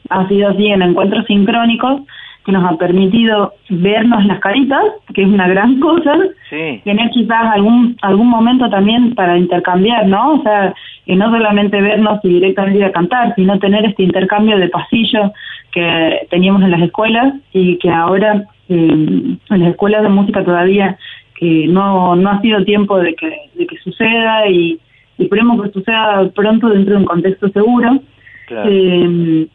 [0.10, 2.02] ha sido así en encuentros sincrónicos,
[2.46, 4.84] que nos ha permitido vernos las caritas,
[5.14, 6.18] que es una gran cosa,
[6.50, 6.82] Sí.
[6.84, 10.34] tener quizás algún algún momento también para intercambiar, ¿no?
[10.34, 10.74] O sea,
[11.06, 15.32] y no solamente vernos y directamente ir a cantar, sino tener este intercambio de pasillo
[15.72, 20.98] que teníamos en las escuelas y que ahora eh, en las escuelas de música todavía
[21.36, 24.78] que no, no ha sido tiempo de que, de que suceda y,
[25.18, 28.00] y esperemos que suceda pronto dentro de un contexto seguro.
[28.48, 28.70] Claro.
[28.70, 29.48] Eh,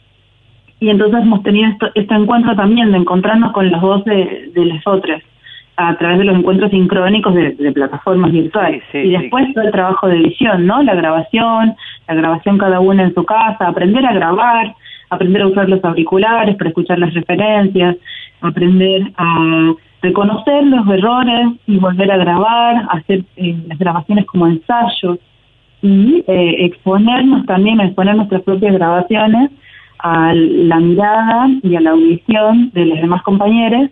[0.81, 4.67] y entonces hemos tenido esto- este encuentro también de encontrarnos con las voces de, de
[4.67, 5.23] las otras
[5.79, 8.83] a través de los encuentros sincrónicos de, de plataformas virtuales.
[8.93, 10.83] Sí, y sí, después todo el trabajo de edición, ¿no?
[10.83, 11.75] La grabación,
[12.09, 14.75] la grabación cada una en su casa, aprender a grabar,
[15.11, 17.97] aprender a usar los auriculares para escuchar las referencias,
[18.41, 19.73] aprender a
[20.03, 25.19] reconocer los errores y volver a grabar, hacer eh, las grabaciones como ensayos
[25.83, 29.51] y eh, exponernos también, exponer nuestras propias grabaciones
[29.99, 33.91] a la mirada y a la audición de los demás compañeros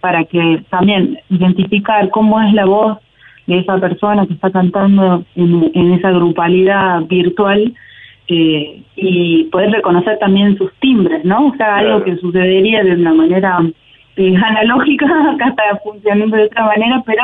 [0.00, 2.98] para que también identificar cómo es la voz
[3.46, 7.74] de esa persona que está cantando en, en esa grupalidad virtual
[8.28, 11.48] eh, y poder reconocer también sus timbres, ¿no?
[11.48, 13.58] O sea, algo que sucedería de una manera
[14.16, 17.22] eh, analógica, acá está funcionando de otra manera, pero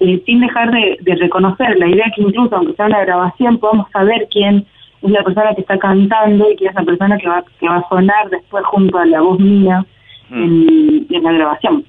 [0.00, 3.90] eh, sin dejar de, de reconocer la idea que incluso aunque sea una grabación podamos
[3.90, 4.64] saber quién
[5.02, 7.76] es la persona que está cantando y quién es la persona que va, que va
[7.76, 9.84] a sonar después junto a la voz mía
[10.30, 11.84] en, en la grabación.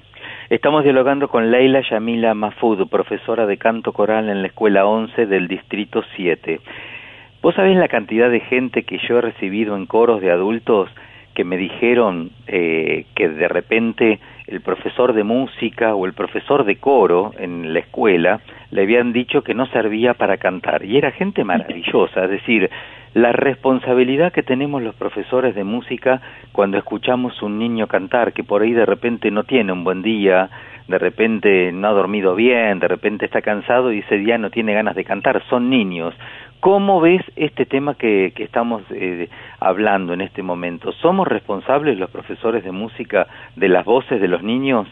[0.48, 5.46] Estamos dialogando con Leila Yamila Mahfoud, profesora de canto coral en la Escuela 11 del
[5.46, 6.60] Distrito 7.
[7.42, 10.90] ¿Vos sabés la cantidad de gente que yo he recibido en coros de adultos
[11.34, 14.18] que me dijeron eh, que de repente
[14.50, 18.40] el profesor de música o el profesor de coro en la escuela
[18.70, 20.84] le habían dicho que no servía para cantar?
[20.84, 22.68] Y era gente maravillosa, es decir,
[23.14, 26.20] la responsabilidad que tenemos los profesores de música
[26.52, 30.48] cuando escuchamos un niño cantar que por ahí de repente no tiene un buen día,
[30.86, 34.74] de repente no ha dormido bien, de repente está cansado y ese día no tiene
[34.74, 36.14] ganas de cantar, son niños.
[36.60, 40.92] ¿Cómo ves este tema que, que estamos eh, hablando en este momento?
[40.92, 44.86] ¿Somos responsables los profesores de música de las voces de los niños?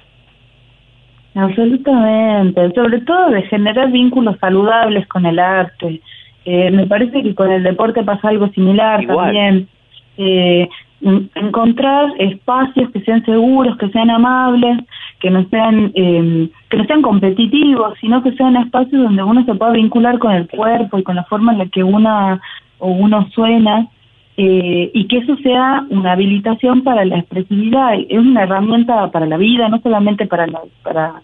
[1.35, 6.01] Absolutamente, sobre todo de generar vínculos saludables con el arte.
[6.45, 9.27] Eh, me parece que con el deporte pasa algo similar Igual.
[9.27, 9.69] también.
[10.17, 10.69] Eh,
[11.01, 14.79] encontrar espacios que sean seguros, que sean amables,
[15.21, 19.55] que no sean eh, que no sean competitivos, sino que sean espacios donde uno se
[19.55, 22.41] pueda vincular con el cuerpo y con la forma en la que una
[22.79, 23.89] o uno suena
[24.37, 27.95] eh, y que eso sea una habilitación para la expresividad.
[28.09, 31.23] Es una herramienta para la vida, no solamente para la, para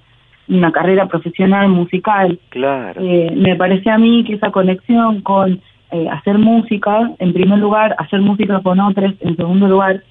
[0.48, 2.38] una carrera profesional musical.
[2.48, 3.00] Claro.
[3.00, 5.60] Eh, me parece a mí que esa conexión con
[5.94, 10.02] eh, hacer música, en primer lugar, hacer música con otros, en segundo lugar,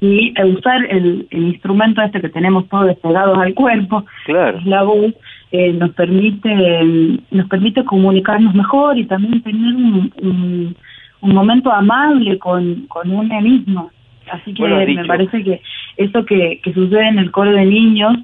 [0.00, 4.58] y eh, usar el, el instrumento este que tenemos todos pegados al cuerpo, Claro.
[4.64, 5.12] la voz,
[5.52, 10.76] eh, nos permite eh, nos permite comunicarnos mejor y también tener un, un,
[11.20, 13.90] un momento amable con, con uno mismo.
[14.30, 15.60] Así que Bueno, me parece que
[15.96, 18.14] eso que, que sucede en el coro de niños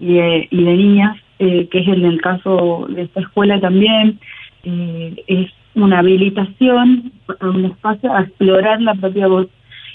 [0.00, 4.18] y de, y de niñas, eh, que es en el caso de esta escuela también,
[4.64, 9.48] eh, es una habilitación a un espacio a explorar la propia voz.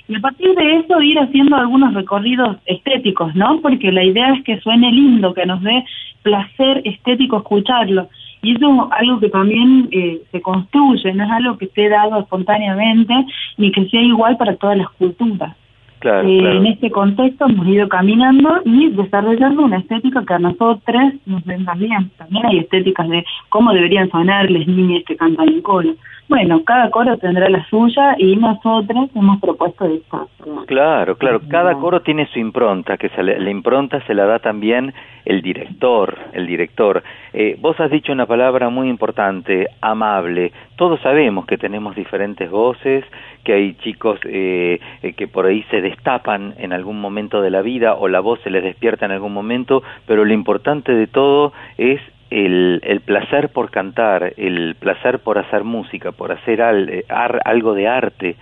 [0.08, 3.60] Y a partir de eso ir haciendo algunos recorridos estéticos, ¿no?
[3.62, 5.84] Porque la idea es que suene lindo, que nos dé
[6.22, 8.10] placer estético escucharlo.
[8.42, 12.20] Y eso es algo que también eh, se construye, no es algo que esté dado
[12.20, 13.14] espontáneamente
[13.58, 15.56] ni que sea igual para todas las culturas.
[16.00, 16.58] Claro, Eh, claro.
[16.60, 21.74] En este contexto hemos ido caminando y desarrollando una estética que a nosotros nos venga
[21.74, 22.12] bien.
[22.18, 25.96] También hay estéticas de cómo deberían sonar las niñas que cantan en coro.
[26.30, 30.26] Bueno, cada coro tendrá la suya y nosotros hemos propuesto esta.
[30.66, 31.40] Claro, claro.
[31.48, 35.42] Cada coro tiene su impronta, que se le- la impronta se la da también el
[35.42, 37.02] director, el director.
[37.34, 40.52] Eh, vos has dicho una palabra muy importante, amable.
[40.76, 43.06] Todos sabemos que tenemos diferentes voces,
[43.46, 47.62] que hay chicos eh, eh, que por ahí se destapan en algún momento de la
[47.62, 51.54] vida o la voz se les despierta en algún momento, pero lo importante de todo
[51.78, 57.06] es el, el placer por cantar, el placer por hacer música, por hacer al- eh,
[57.10, 58.36] ar- algo de arte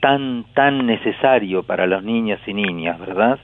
[0.00, 3.38] tan tan necesario para los niños y niñas, ¿verdad?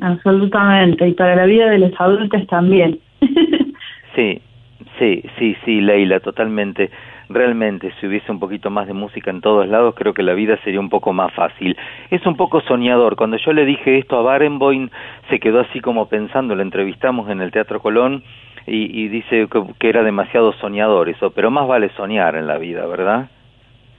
[0.00, 1.06] Absolutamente.
[1.08, 2.98] Y para la vida de los adultos también.
[4.14, 4.42] Sí,
[4.98, 6.90] sí, sí, sí, Leila, totalmente.
[7.30, 10.58] Realmente, si hubiese un poquito más de música en todos lados, creo que la vida
[10.64, 11.74] sería un poco más fácil.
[12.10, 13.16] Es un poco soñador.
[13.16, 14.90] Cuando yo le dije esto a Barenboim,
[15.30, 18.22] se quedó así como pensando, lo entrevistamos en el Teatro Colón
[18.66, 22.58] y, y dice que, que era demasiado soñador eso, pero más vale soñar en la
[22.58, 23.28] vida, ¿verdad?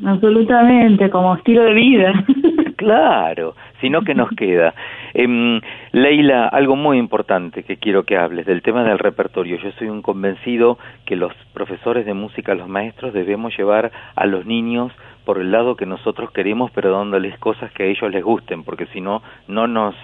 [0.05, 2.25] Absolutamente, como estilo de vida.
[2.75, 4.73] Claro, sino que nos queda.
[5.13, 5.61] Em,
[5.93, 9.55] Leila, algo muy importante que quiero que hables del tema del repertorio.
[9.55, 14.45] Yo soy un convencido que los profesores de música, los maestros, debemos llevar a los
[14.45, 14.91] niños
[15.23, 18.87] por el lado que nosotros queremos, pero dándoles cosas que a ellos les gusten, porque
[18.87, 19.95] si no, no nos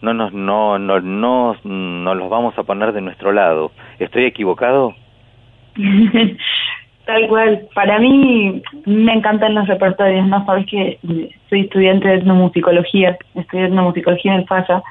[0.00, 3.72] no nos no no no nos los vamos a poner de nuestro lado.
[3.98, 4.94] ¿Estoy equivocado?
[7.06, 7.66] Tal cual.
[7.74, 10.44] Para mí me encantan los repertorios, ¿no?
[10.44, 10.98] Sabes que
[11.48, 14.82] soy estudiante de etnomusicología, estudié etnomusicología en el Falla,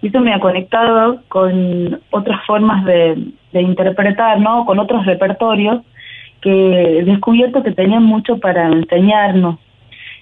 [0.00, 4.64] y eso me ha conectado con otras formas de, de interpretar, ¿no?
[4.64, 5.82] Con otros repertorios
[6.40, 9.58] que he descubierto que tenían mucho para enseñarnos.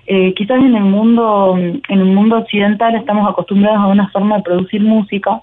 [0.06, 4.42] Eh, quizás en el mundo en el mundo occidental estamos acostumbrados a una forma de
[4.42, 5.40] producir música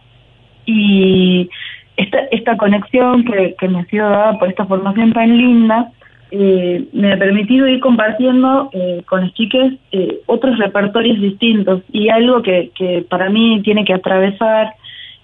[0.66, 1.50] y
[1.98, 5.92] esta, esta conexión que, que me ha sido dada por esta formación tan linda
[6.32, 12.08] eh, me ha permitido ir compartiendo eh, con los chiques eh, otros repertorios distintos y
[12.08, 14.74] algo que, que para mí tiene que atravesar,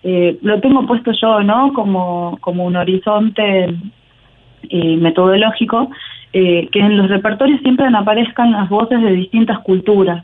[0.03, 1.71] eh, lo tengo puesto yo, ¿no?
[1.71, 3.73] Como, como un horizonte
[4.69, 5.89] metodológico,
[6.33, 10.23] eh, que en los repertorios siempre aparezcan las voces de distintas culturas,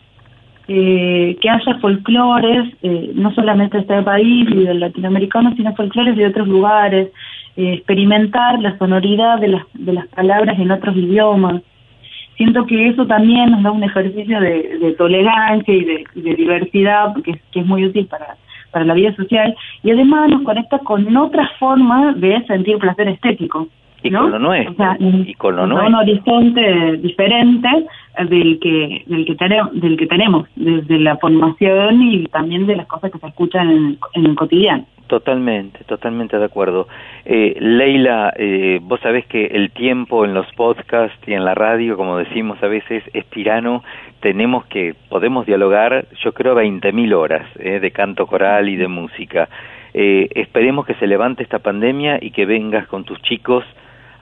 [0.68, 6.16] eh, que haya folclores, eh, no solamente de este país y del latinoamericano, sino folclores
[6.16, 7.10] de otros lugares,
[7.58, 11.62] eh, experimentar la sonoridad de las, de las palabras en otros idiomas.
[12.38, 17.66] Siento que eso también nos da un ejercicio de, tolerancia y de, diversidad, que es
[17.66, 18.38] muy útil para,
[18.72, 23.68] para la vida social, y además nos conecta con otra forma de sentir placer estético.
[24.04, 24.22] Y ¿no?
[24.22, 24.74] con lo nuestro.
[24.74, 25.88] O sea, y con lo nuestro.
[25.88, 27.70] un horizonte diferente
[28.30, 32.86] del que del que tenemos del que tenemos desde la formación y también de las
[32.86, 36.88] cosas que se escuchan en el, en el cotidiano Totalmente, totalmente de acuerdo.
[37.26, 41.98] Eh, Leila, eh, vos sabés que el tiempo en los podcasts y en la radio,
[41.98, 43.84] como decimos a veces, es tirano.
[44.22, 49.50] Tenemos que, podemos dialogar, yo creo, 20.000 horas eh, de canto coral y de música.
[49.94, 53.64] Eh, esperemos que se levante esta pandemia y que vengas con tus chicos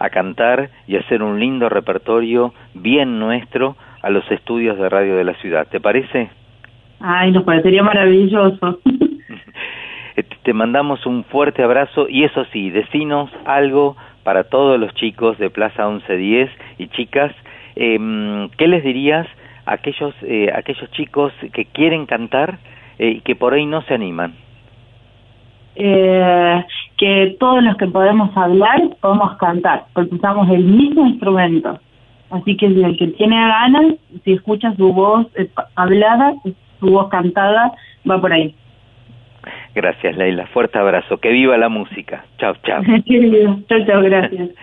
[0.01, 5.23] a cantar y hacer un lindo repertorio bien nuestro a los estudios de radio de
[5.23, 5.67] la ciudad.
[5.69, 6.29] ¿Te parece?
[6.99, 8.79] ay nos parecería maravilloso
[10.17, 15.37] Eh, Te mandamos un fuerte abrazo y eso sí, decinos algo para todos los chicos
[15.37, 16.49] de Plaza 1110
[16.79, 17.31] y chicas.
[17.77, 19.25] Eh, ¿Qué les dirías
[19.65, 22.59] a aquellos, eh, a aquellos chicos que quieren cantar
[22.99, 24.33] eh, y que por ahí no se animan?
[25.75, 26.65] Eh,
[26.97, 31.79] que todos los que podemos hablar podemos cantar porque usamos el mismo instrumento
[32.29, 36.33] así que si el que tiene ganas si escucha su voz eh, hablada
[36.79, 37.71] su voz cantada
[38.09, 38.55] va por ahí
[39.73, 40.45] Gracias, Leila.
[40.53, 41.17] Fuerte abrazo.
[41.17, 42.25] Que viva la música.
[42.37, 42.83] Chao, chao.
[43.07, 44.49] Querido, chao chao gracias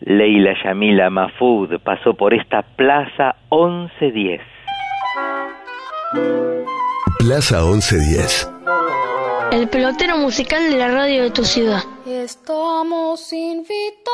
[0.00, 4.40] Leila Yamila Mahfoud pasó por esta Plaza 1110.
[7.18, 8.52] Plaza 1110.
[9.52, 11.82] El pelotero musical de la radio de tu ciudad.
[12.06, 14.12] Estamos invitados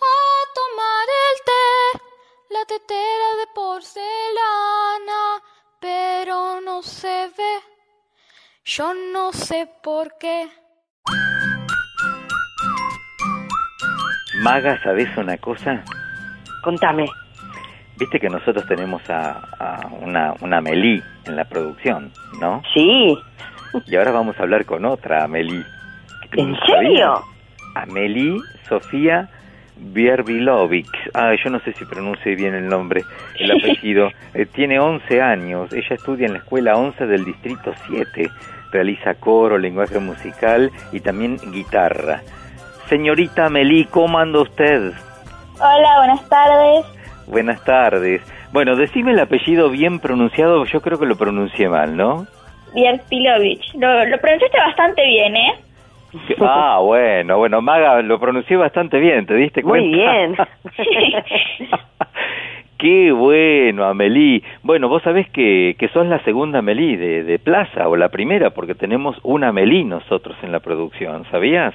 [0.00, 0.14] a
[0.54, 2.02] tomar el té,
[2.50, 5.42] la tetera de porcelana,
[5.80, 7.60] pero no se ve.
[8.64, 10.48] Yo no sé por qué.
[14.42, 15.82] Maga, ¿sabés una cosa?
[16.62, 17.06] Contame.
[17.98, 22.62] Viste que nosotros tenemos a, a una, una Amelie en la producción, ¿no?
[22.72, 23.18] Sí.
[23.86, 25.64] Y ahora vamos a hablar con otra Amelie.
[26.32, 27.22] ¿En serio?
[27.74, 29.28] Amelie Sofía
[29.76, 30.88] Bierbilovic.
[31.14, 33.02] Ah, yo no sé si pronuncie bien el nombre,
[33.38, 34.10] el apellido.
[34.34, 35.72] Eh, tiene 11 años.
[35.72, 38.30] Ella estudia en la escuela 11 del distrito 7.
[38.72, 42.22] Realiza coro, lenguaje musical y también guitarra.
[42.88, 44.92] Señorita Amelie, ¿cómo anda usted?
[45.58, 46.86] Hola, buenas tardes.
[47.26, 48.22] Buenas tardes.
[48.52, 52.26] Bueno, decime el apellido bien pronunciado, yo creo que lo pronuncié mal, ¿no?
[52.74, 53.74] Bierpilovich.
[53.74, 55.54] Lo, lo pronunciaste bastante bien, ¿eh?
[56.40, 59.86] Ah, bueno, bueno, Maga, lo pronuncié bastante bien, ¿te diste cuenta?
[59.86, 60.36] Muy bien.
[62.78, 64.42] Qué bueno, Amelie.
[64.62, 68.50] Bueno, vos sabés que, que sos la segunda Amelie de, de Plaza, o la primera,
[68.50, 71.74] porque tenemos una Amelie nosotros en la producción, ¿sabías?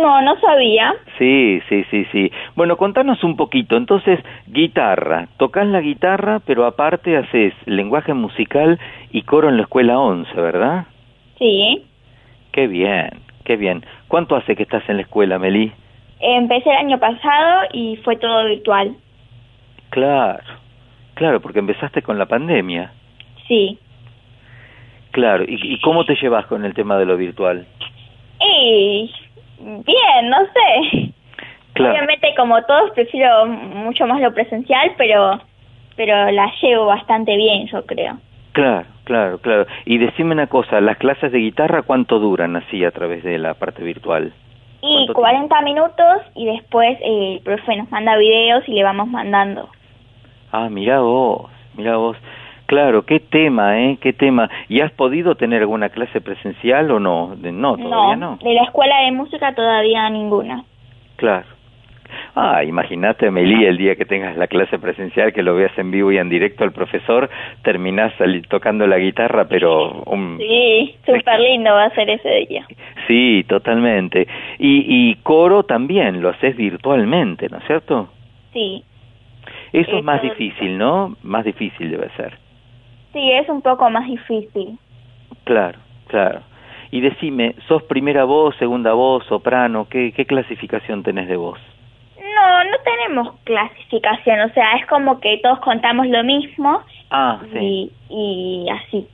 [0.00, 0.94] No, no sabía.
[1.18, 2.30] Sí, sí, sí, sí.
[2.54, 3.76] Bueno, contanos un poquito.
[3.76, 5.28] Entonces, guitarra.
[5.38, 8.78] Tocas la guitarra, pero aparte haces lenguaje musical
[9.10, 10.86] y coro en la escuela 11, ¿verdad?
[11.38, 11.84] Sí.
[12.52, 13.10] Qué bien,
[13.44, 13.84] qué bien.
[14.08, 15.72] ¿Cuánto hace que estás en la escuela, Meli?
[16.20, 18.96] Empecé el año pasado y fue todo virtual.
[19.90, 20.42] Claro,
[21.14, 22.92] claro, porque empezaste con la pandemia.
[23.46, 23.78] Sí.
[25.12, 27.66] Claro, ¿y, y cómo te llevas con el tema de lo virtual?
[29.58, 31.12] Bien, no sé.
[31.74, 31.92] Claro.
[31.92, 35.40] Obviamente, como todos, prefiero mucho más lo presencial, pero
[35.96, 38.18] pero la llevo bastante bien, yo creo.
[38.52, 39.66] Claro, claro, claro.
[39.84, 43.54] Y decime una cosa, ¿las clases de guitarra cuánto duran así a través de la
[43.54, 44.32] parte virtual?
[44.82, 49.68] Y 40 minutos y después eh, el profe nos manda videos y le vamos mandando.
[50.52, 52.16] Ah, mira vos, mira vos.
[52.66, 53.98] Claro, qué tema, ¿eh?
[54.00, 54.50] Qué tema.
[54.68, 57.34] ¿Y has podido tener alguna clase presencial o no?
[57.36, 58.38] De- No, todavía no.
[58.42, 60.64] de la escuela de música todavía ninguna.
[61.16, 61.46] Claro.
[62.36, 66.12] Ah, imagínate, Meli, el día que tengas la clase presencial, que lo veas en vivo
[66.12, 67.28] y en directo al profesor,
[67.62, 68.12] terminás
[68.48, 70.04] tocando la guitarra, pero.
[70.38, 72.66] Sí, súper lindo va a ser ese día.
[73.08, 74.26] Sí, totalmente.
[74.58, 78.08] Y, y coro también, lo haces virtualmente, ¿no es cierto?
[78.52, 78.84] Sí,
[79.72, 81.16] Eso es más difícil, ¿no?
[81.22, 82.34] Más difícil debe ser.
[83.16, 84.78] Sí, es un poco más difícil.
[85.44, 86.40] Claro, claro.
[86.90, 89.86] Y decime, ¿sos primera voz, segunda voz, soprano?
[89.88, 91.58] ¿Qué, qué clasificación tenés de voz?
[92.18, 97.90] No, no tenemos clasificación, o sea, es como que todos contamos lo mismo Ah, sí.
[98.10, 99.06] y, y así.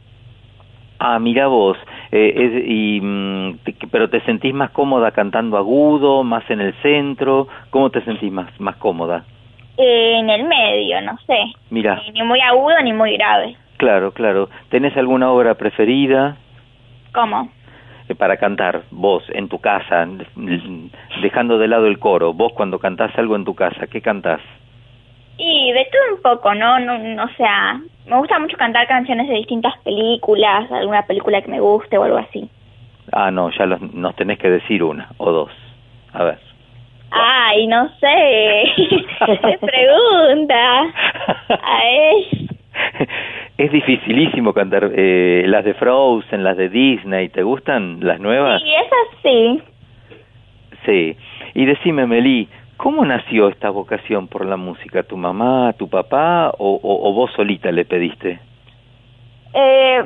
[0.98, 1.76] Ah, mira vos.
[2.10, 3.58] Eh, es- y, mm,
[3.90, 7.46] pero te sentís más cómoda cantando agudo, más en el centro.
[7.70, 9.24] ¿Cómo te sentís más, más cómoda?
[9.78, 11.38] Eh, en el medio, no sé,
[11.70, 13.56] Mira, ni muy agudo ni muy grave.
[13.82, 14.48] Claro, claro.
[14.70, 16.36] ¿Tenés alguna obra preferida
[17.12, 17.50] ¿Cómo?
[18.08, 18.82] eh, para cantar?
[18.92, 20.06] Vos, en tu casa,
[21.20, 22.32] dejando de lado el coro.
[22.32, 24.40] Vos cuando cantás algo en tu casa, ¿qué cantás?
[25.36, 26.78] Y de todo un poco, ¿no?
[26.78, 31.50] no, no, o sea, me gusta mucho cantar canciones de distintas películas, alguna película que
[31.50, 32.48] me guste o algo así.
[33.10, 35.50] Ah, no, ya los- nos tenés que decir una o dos.
[36.12, 36.38] A ver.
[37.10, 38.62] Ay, no sé.
[39.26, 40.82] ¿Qué pregunta?
[41.48, 42.48] A ver.
[43.58, 47.28] Es dificilísimo cantar eh, las de Frozen, las de Disney.
[47.28, 48.62] ¿Te gustan las nuevas?
[48.64, 49.62] Y esas sí.
[50.86, 51.16] Sí.
[51.54, 55.02] Y decime, Meli, ¿cómo nació esta vocación por la música?
[55.02, 58.40] ¿Tu mamá, tu papá o, o- o vos solita le pediste?
[59.54, 60.02] Eh,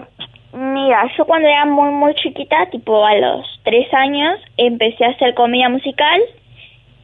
[0.53, 5.35] mira, yo cuando era muy, muy chiquita, tipo a los tres años, empecé a hacer
[5.35, 6.21] comedia musical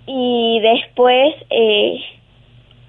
[0.07, 1.99] y después, eh,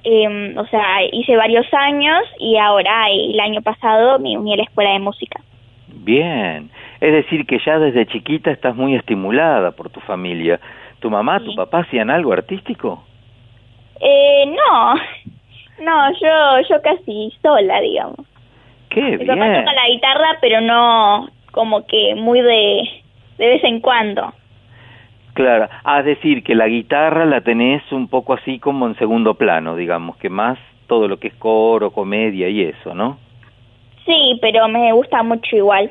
[0.04, 4.64] em, o sea, hice varios años y ahora, el año pasado, me uní a la
[4.64, 5.42] escuela de música.
[5.88, 6.70] Bien.
[7.00, 10.60] Es decir, que ya desde chiquita estás muy estimulada por tu familia.
[11.00, 13.04] ¿Tu mamá, tu papá hacían algo artístico?
[14.00, 14.96] Eh, no,
[15.84, 18.26] no, yo, yo casi sola, digamos.
[18.90, 22.84] ¡Qué Mi papá toca la guitarra, pero no como que muy de,
[23.38, 24.34] de vez en cuando.
[25.34, 29.76] Claro, a decir que la guitarra la tenés un poco así como en segundo plano,
[29.76, 33.18] digamos, que más todo lo que es coro, comedia y eso, ¿no?
[34.06, 35.90] Sí, pero me gusta mucho igual.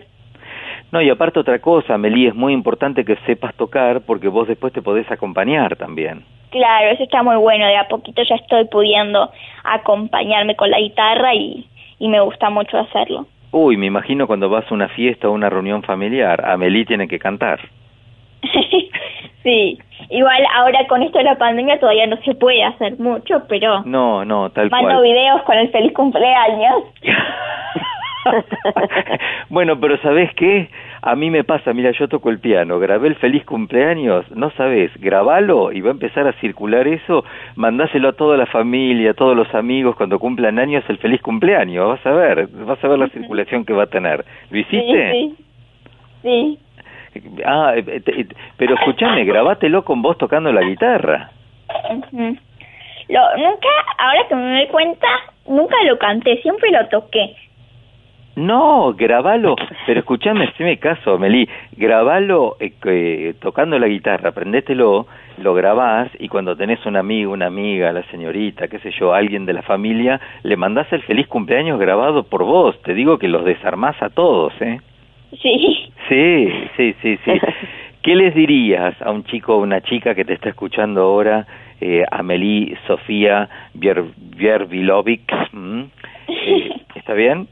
[0.92, 4.72] No, y aparte otra cosa, Meli, es muy importante que sepas tocar porque vos después
[4.72, 6.22] te podés acompañar también.
[6.50, 7.66] Claro, eso está muy bueno.
[7.66, 9.30] De a poquito ya estoy pudiendo
[9.64, 11.66] acompañarme con la guitarra y,
[11.98, 13.26] y me gusta mucho hacerlo.
[13.52, 17.08] Uy, me imagino cuando vas a una fiesta o una reunión familiar, a Meli tiene
[17.08, 17.60] que cantar.
[19.42, 19.78] sí,
[20.10, 24.24] igual ahora con esto de la pandemia todavía no se puede hacer mucho, pero No,
[24.24, 25.02] no, tal mando cual.
[25.02, 26.84] videos con el feliz cumpleaños.
[29.48, 30.68] Bueno, pero ¿sabés qué?
[31.02, 34.92] A mí me pasa, mira, yo toco el piano, grabé el feliz cumpleaños, no sabés,
[35.00, 37.24] grabalo y va a empezar a circular eso,
[37.56, 41.88] mandáselo a toda la familia, a todos los amigos cuando cumplan años el feliz cumpleaños,
[41.88, 44.24] vas a ver, vas a ver la circulación que va a tener.
[44.50, 45.10] ¿Lo hiciste?
[45.12, 45.34] Sí,
[46.22, 46.58] sí.
[47.44, 48.26] Ah, eh, te-
[48.56, 51.30] pero escúchame, grabátelo con vos tocando la guitarra.
[53.08, 53.68] Lo, nunca,
[53.98, 55.06] ahora que me doy cuenta,
[55.46, 57.34] nunca lo canté, siempre lo toqué.
[58.34, 65.06] No, grabalo, pero escúchame, haceme caso, Meli, grabalo eh, eh, tocando la guitarra, aprendételo,
[65.36, 69.44] lo grabás y cuando tenés un amigo, una amiga, la señorita, qué sé yo, alguien
[69.44, 73.44] de la familia, le mandás el feliz cumpleaños grabado por vos, te digo que los
[73.44, 74.80] desarmás a todos, ¿eh?
[75.40, 75.92] Sí.
[76.08, 77.30] Sí, sí, sí, sí.
[78.02, 81.46] ¿Qué les dirías a un chico o una chica que te está escuchando ahora,
[81.80, 83.48] eh, Amelie Sofía?
[85.52, 85.88] ¿m?
[86.28, 87.46] Eh, ¿Está bien?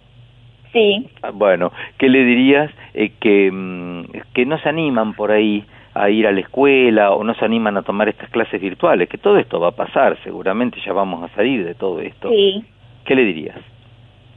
[0.73, 1.09] Sí.
[1.35, 4.05] Bueno, ¿qué le dirías eh, que, mm,
[4.35, 7.77] que no se animan por ahí a ir a la escuela o no se animan
[7.77, 9.09] a tomar estas clases virtuales?
[9.09, 12.28] Que todo esto va a pasar, seguramente ya vamos a salir de todo esto.
[12.28, 12.65] Sí.
[13.05, 13.59] ¿Qué le dirías?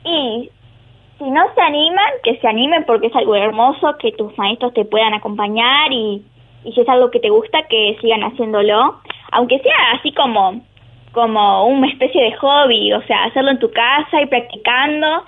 [0.06, 0.50] Y
[1.24, 4.86] si no se animan, que se animen porque es algo hermoso, que tus maestros te
[4.86, 6.22] puedan acompañar y,
[6.66, 9.00] y si es algo que te gusta, que sigan haciéndolo.
[9.32, 10.62] Aunque sea así como,
[11.14, 15.24] como una especie de hobby, o sea, hacerlo en tu casa y practicando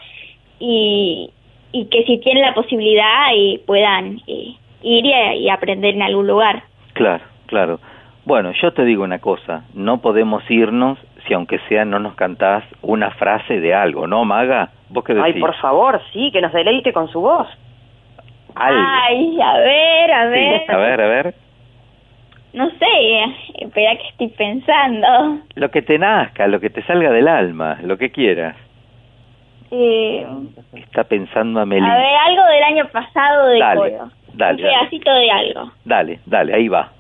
[0.59, 1.29] y,
[1.71, 6.27] y que si tienen la posibilidad y puedan eh, ir y, y aprender en algún
[6.27, 6.63] lugar.
[6.93, 7.79] Claro, claro.
[8.25, 10.97] Bueno, yo te digo una cosa, no podemos irnos
[11.27, 14.71] si aunque sea no nos cantás una frase de algo, ¿no, Maga?
[14.95, 15.35] ¿Vos qué decís?
[15.35, 17.47] Ay, por favor, sí, que nos deleite con su voz.
[18.55, 18.81] Algo.
[19.03, 20.71] Ay, a ver, a Sí, ver.
[20.71, 21.33] a ver, a ver.
[22.53, 25.39] No sé, espera que estoy pensando.
[25.55, 28.55] Lo que te nazca, lo que te salga del alma, lo que quieras.
[29.71, 30.25] Eh,
[30.73, 31.89] Está pensando Amelie.
[31.89, 34.11] a ver, algo del año pasado de Dale, coro.
[34.33, 35.71] dale, Un pedacito de algo.
[35.83, 36.91] Dale, dale, ahí va.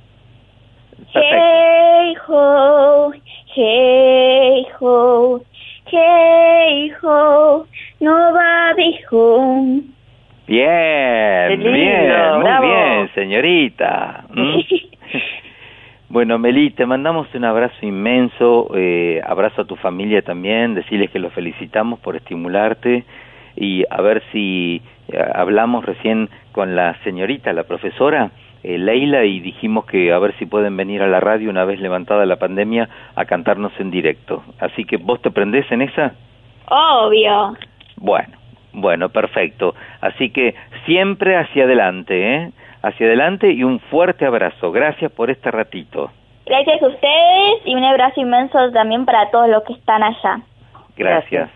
[1.13, 1.35] Perfecto.
[1.37, 3.11] Hey ho,
[3.55, 5.39] hey ho,
[5.87, 7.65] hey ho,
[7.99, 9.83] nobody home.
[10.47, 12.67] Bien, bien, muy bravo.
[12.67, 14.25] bien, señorita.
[14.33, 14.59] ¿Mm?
[16.09, 21.19] bueno, Meli, te mandamos un abrazo inmenso, eh, abrazo a tu familia también, decirles que
[21.19, 23.03] los felicitamos por estimularte
[23.55, 28.31] y a ver si eh, hablamos recién con la señorita, la profesora
[28.67, 31.79] eh, Leila, y dijimos que a ver si pueden venir a la radio una vez
[31.79, 34.43] levantada la pandemia a cantarnos en directo.
[34.59, 36.13] Así que vos te prendés en esa.
[36.67, 37.55] Obvio.
[37.97, 38.35] Bueno,
[38.73, 39.75] bueno, perfecto.
[40.01, 40.55] Así que
[40.87, 42.51] siempre hacia adelante, ¿eh?
[42.81, 44.71] Hacia adelante y un fuerte abrazo.
[44.71, 46.09] Gracias por este ratito.
[46.47, 50.39] Gracias a ustedes y un abrazo inmenso también para todos los que están allá.
[50.97, 51.51] Gracias.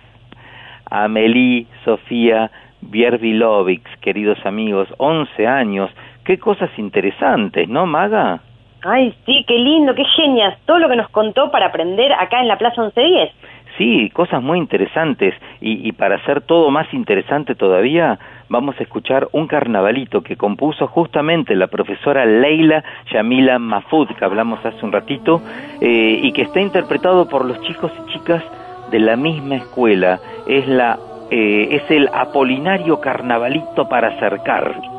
[0.92, 5.90] Amelie, Sofía, Biervilovics, queridos amigos, 11 años.
[6.30, 8.40] Qué cosas interesantes, ¿no, Maga?
[8.84, 10.60] Ay, sí, qué lindo, qué genias.
[10.68, 13.32] Todo lo que nos contó para aprender acá en la Plaza 1110.
[13.80, 15.34] Sí, cosas muy interesantes.
[15.60, 20.86] Y, y para hacer todo más interesante todavía, vamos a escuchar un carnavalito que compuso
[20.86, 25.42] justamente la profesora Leila Yamila Mafud, que hablamos hace un ratito,
[25.82, 28.44] eh, y que está interpretado por los chicos y chicas
[28.92, 30.20] de la misma escuela.
[30.48, 31.00] Es, la,
[31.32, 34.99] eh, es el Apolinario Carnavalito para acercar.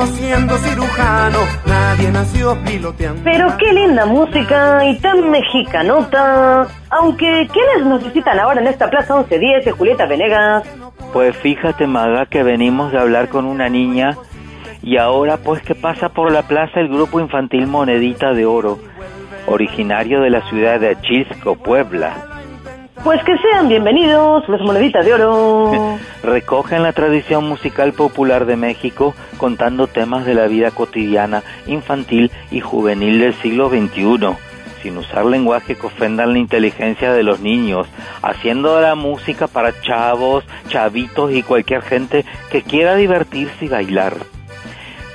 [0.00, 3.22] Nació siendo cirujano, nadie nació piloteando.
[3.24, 6.66] Pero qué linda música y tan mexicanota.
[6.90, 10.64] Aunque, ¿quiénes nos visitan ahora en esta Plaza 1110 de Julieta Venegas?
[11.12, 14.16] Pues fíjate, Maga, que venimos de hablar con una niña
[14.82, 18.78] y ahora pues que pasa por la plaza el grupo infantil Monedita de Oro,
[19.46, 22.35] originario de la ciudad de Achisco, Puebla.
[23.06, 25.96] Pues que sean bienvenidos los Moneditas de Oro.
[26.24, 32.58] Recogen la tradición musical popular de México contando temas de la vida cotidiana, infantil y
[32.58, 34.34] juvenil del siglo XXI,
[34.82, 37.86] sin usar lenguaje que ofendan la inteligencia de los niños,
[38.22, 44.16] haciendo la música para chavos, chavitos y cualquier gente que quiera divertirse y bailar.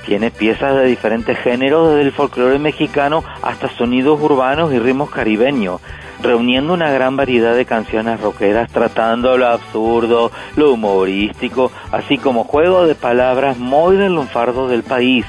[0.06, 5.82] Tiene piezas de diferentes géneros, desde el folclore mexicano hasta sonidos urbanos y ritmos caribeños,
[6.22, 12.86] reuniendo una gran variedad de canciones rockeras tratando lo absurdo, lo humorístico, así como juego
[12.86, 15.26] de palabras muy del lunfardo del país.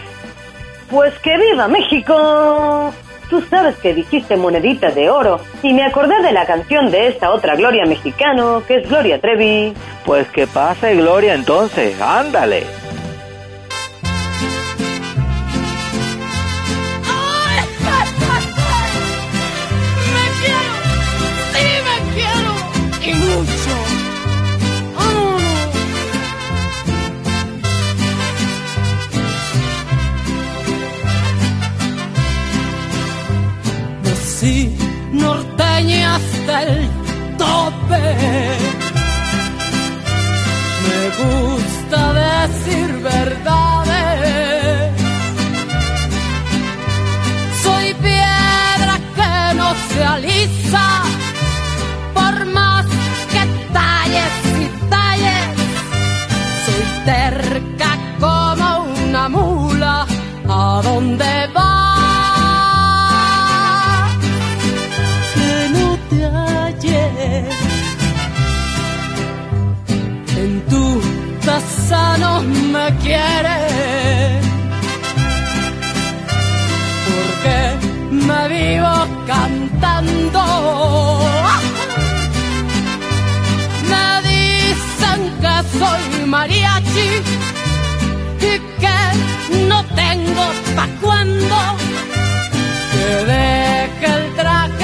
[0.90, 2.94] Pues que viva México.
[3.30, 7.32] Tú sabes que dijiste monedita de oro y me acordé de la canción de esta
[7.32, 9.74] otra Gloria mexicano, que es Gloria Trevi.
[10.06, 12.83] Pues que pase Gloria entonces, ándale.
[34.44, 34.70] Nací
[35.14, 36.90] norteña hasta el
[37.38, 38.06] tope.
[40.84, 44.92] Me gusta decir verdades.
[47.64, 50.88] Soy piedra que no se alisa
[52.14, 52.86] por más
[53.32, 55.48] que talles y talles.
[56.66, 58.68] Soy terca como
[59.06, 60.06] una mula.
[60.50, 61.63] ¿A dónde va?
[72.18, 74.44] No me quieres.
[77.08, 77.60] Porque
[78.12, 78.96] me vivo
[79.28, 80.44] cantando.
[83.92, 87.10] Me dicen que soy mariachi
[88.52, 89.00] y que
[89.70, 90.46] no tengo
[90.76, 91.58] pa' cuando.
[92.92, 94.83] Que deje el traje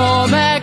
[0.00, 0.59] Si no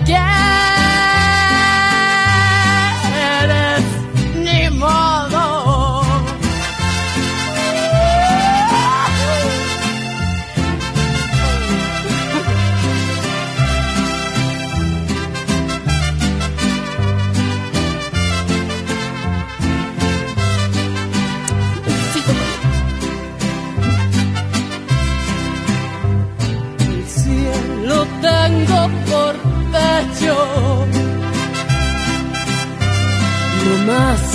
[33.88, 34.27] más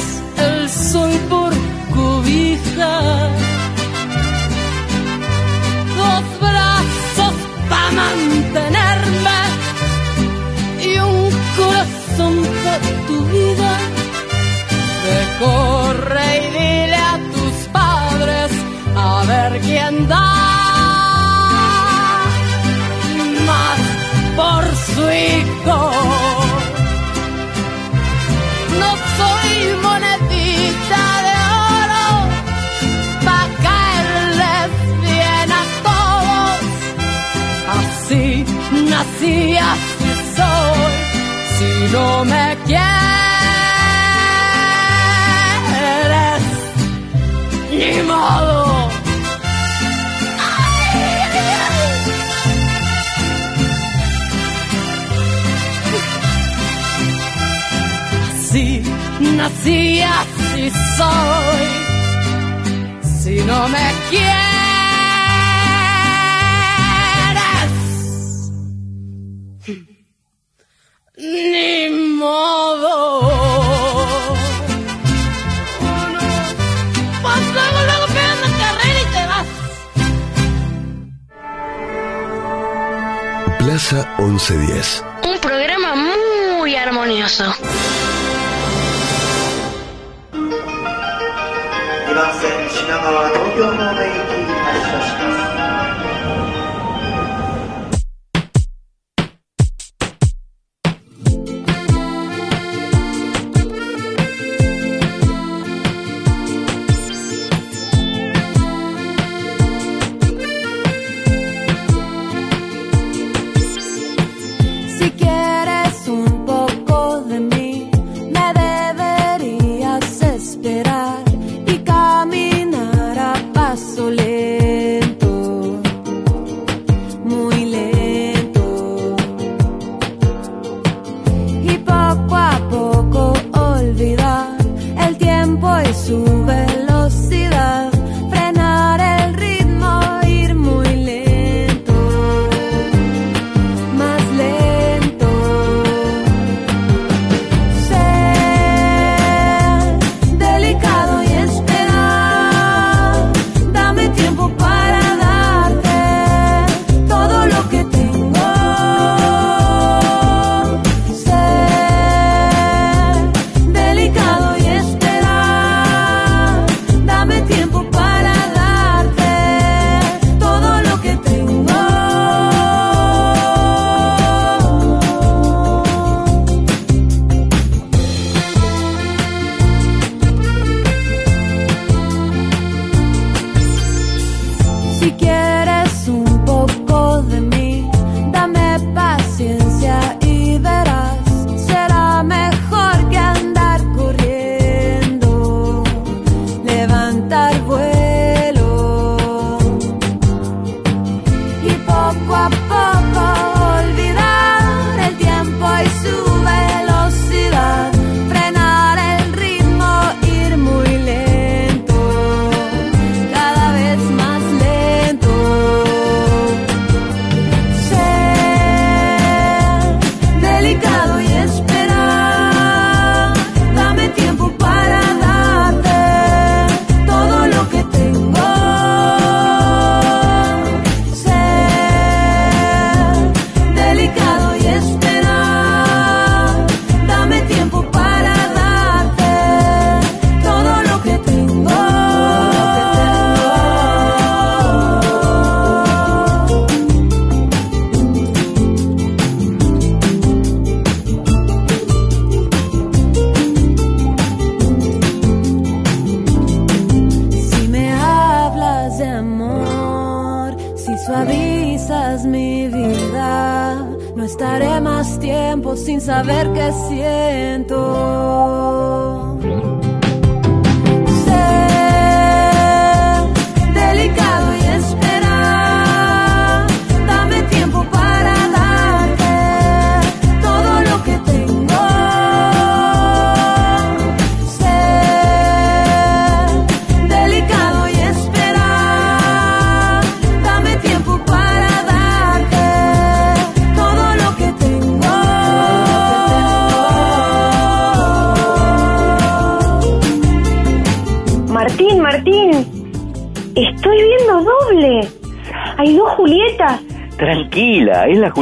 [41.92, 42.82] no me quieres,
[47.70, 48.88] ni modo.
[58.48, 58.82] Si
[59.36, 60.64] nací así
[60.96, 61.64] soy.
[63.22, 64.41] Si no me quieres,
[83.92, 85.04] Plaza 1110.
[85.24, 87.44] Un programa muy armonioso.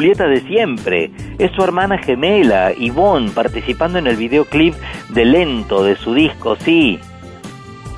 [0.01, 1.11] Julieta de siempre.
[1.39, 4.75] Es su hermana gemela, Ivonne, participando en el videoclip
[5.11, 6.99] de Lento de su disco, sí.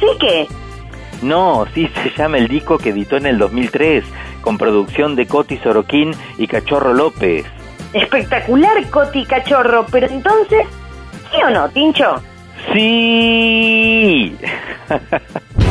[0.00, 0.48] ¿Sí qué?
[1.22, 4.02] No, sí se llama el disco que editó en el 2003,
[4.40, 7.46] con producción de Coti Soroquín y Cachorro López.
[7.92, 9.86] Espectacular, Coti Cachorro.
[9.92, 10.66] Pero entonces,
[11.30, 12.20] ¿sí o no, Tincho?
[12.74, 14.36] Sí.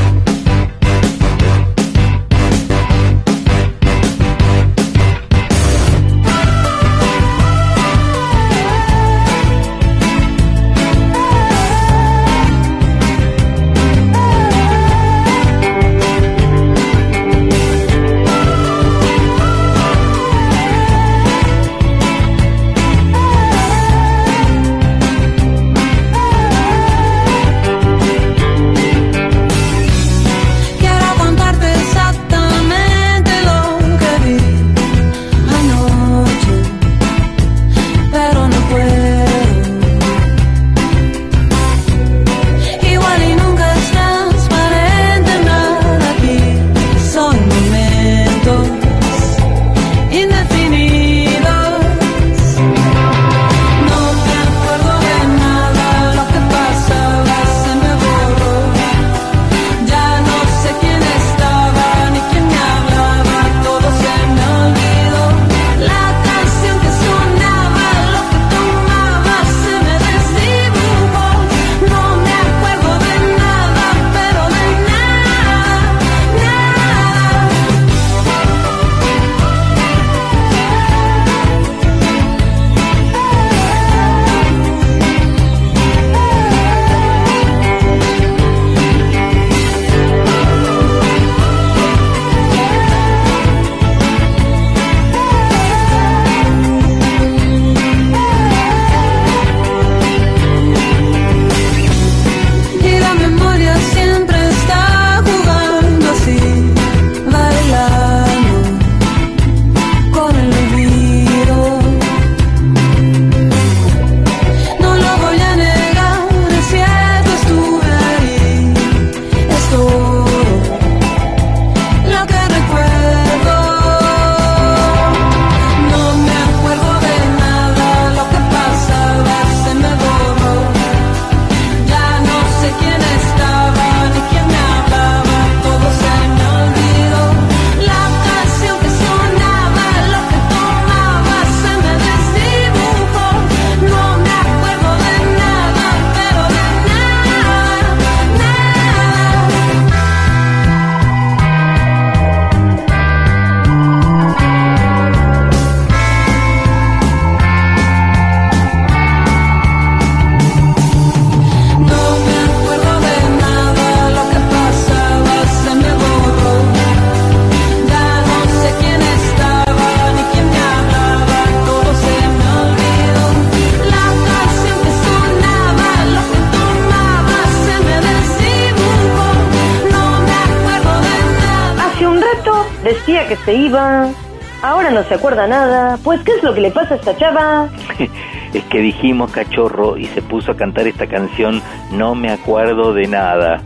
[185.01, 185.97] no se acuerda nada.
[186.03, 187.69] Pues, ¿qué es lo que le pasa a esta chava?
[188.53, 191.61] Es que dijimos cachorro y se puso a cantar esta canción
[191.93, 193.61] No me acuerdo de nada.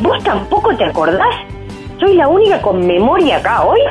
[0.00, 1.36] ¿Vos tampoco te acordás?
[2.00, 3.80] ¿Soy la única con memoria acá hoy?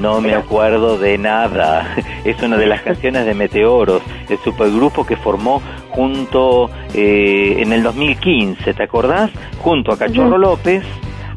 [0.00, 1.94] No me acuerdo de nada.
[2.24, 7.82] Es una de las canciones de Meteoros, el supergrupo que formó junto eh, en el
[7.84, 9.30] 2015, ¿te acordás?
[9.60, 10.38] Junto a Cachorro Ujú.
[10.38, 10.82] López,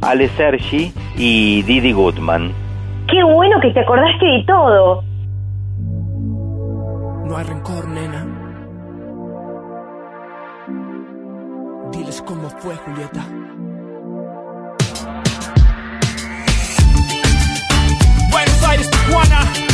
[0.02, 2.65] Ale Sergi y Didi Goodman.
[3.08, 5.04] Qué bueno que te acordaste de todo.
[7.26, 8.26] No hay rencor, nena.
[11.92, 13.26] Diles cómo fue, Julieta.
[18.32, 19.65] Buenos Aires, Tijuana.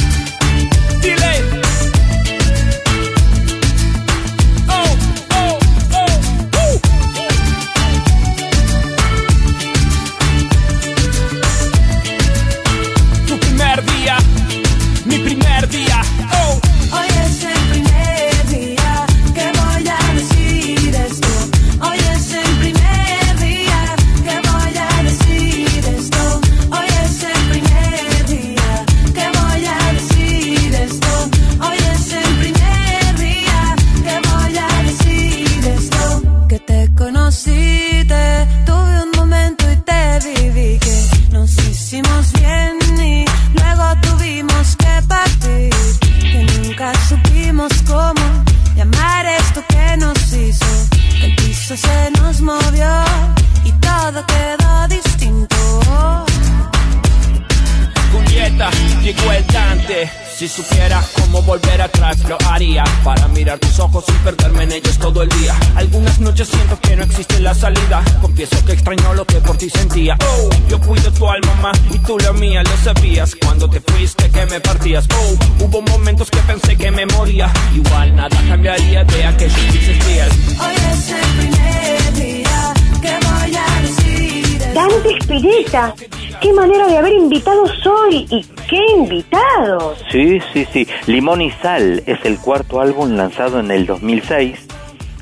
[69.62, 70.18] Ti sentía.
[70.20, 73.36] Oh, yo cuido tu alma más y tú la mía, lo sabías.
[73.36, 75.08] Cuando te fuiste que me partías.
[75.14, 77.52] Oh, hubo momentos que pensé que me moría.
[77.76, 80.30] Igual nada cambiaría de aquellos felices días.
[80.60, 82.74] Hoy es el primer día
[83.04, 84.74] que voy a decir esto.
[84.74, 85.94] Dante Spinetta,
[86.42, 90.00] qué manera de haber invitados hoy y qué invitados.
[90.12, 90.88] Sí, sí, sí.
[91.06, 94.72] Limón y Sal es el cuarto álbum lanzado en el 2006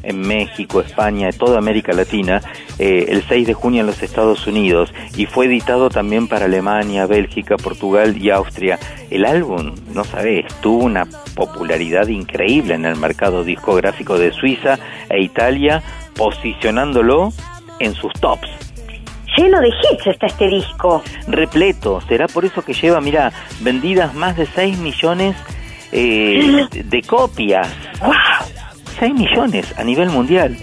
[0.04, 2.42] en México, España, toda América Latina,
[2.80, 7.06] eh, el 6 de junio en los Estados Unidos y fue editado también para Alemania,
[7.06, 8.80] Bélgica, Portugal y Austria.
[9.10, 14.80] El álbum, no sabes, tuvo una popularidad increíble en el mercado discográfico de Suiza
[15.10, 15.84] e Italia,
[16.16, 17.32] posicionándolo
[17.80, 18.48] en sus tops.
[19.38, 21.04] Lleno de hits está este disco.
[21.28, 22.02] repleto.
[22.08, 23.32] Será por eso que lleva, mira,
[23.62, 25.36] vendidas más de 6 millones
[25.92, 27.68] eh, de- copias.
[28.02, 28.14] ¡Wow!
[29.00, 30.58] 6 millones a nivel mundial,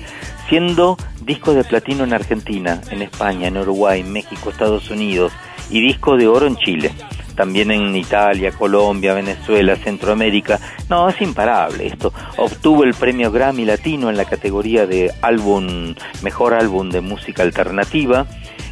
[0.48, 5.32] siendo disco de platino en Argentina, en España, en Uruguay, México, Estados Unidos
[5.68, 6.92] y disco de oro en Chile.
[7.34, 10.58] También en Italia, Colombia, Venezuela, Centroamérica.
[10.88, 12.12] No, es imparable esto.
[12.38, 18.26] Obtuvo el premio Grammy Latino en la categoría de álbum, mejor álbum de música alternativa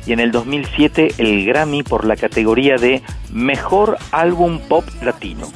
[0.07, 3.03] y en el 2007 el Grammy por la categoría de
[3.33, 5.49] Mejor Álbum Pop Latino.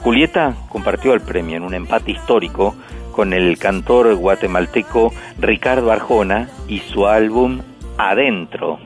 [0.00, 2.76] Julieta compartió el premio en un empate histórico
[3.14, 7.60] con el cantor guatemalteco Ricardo Arjona y su álbum
[7.96, 8.78] Adentro.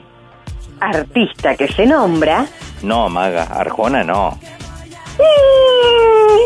[0.80, 2.46] Artista que se nombra.
[2.82, 4.38] No, Maga, Arjona no.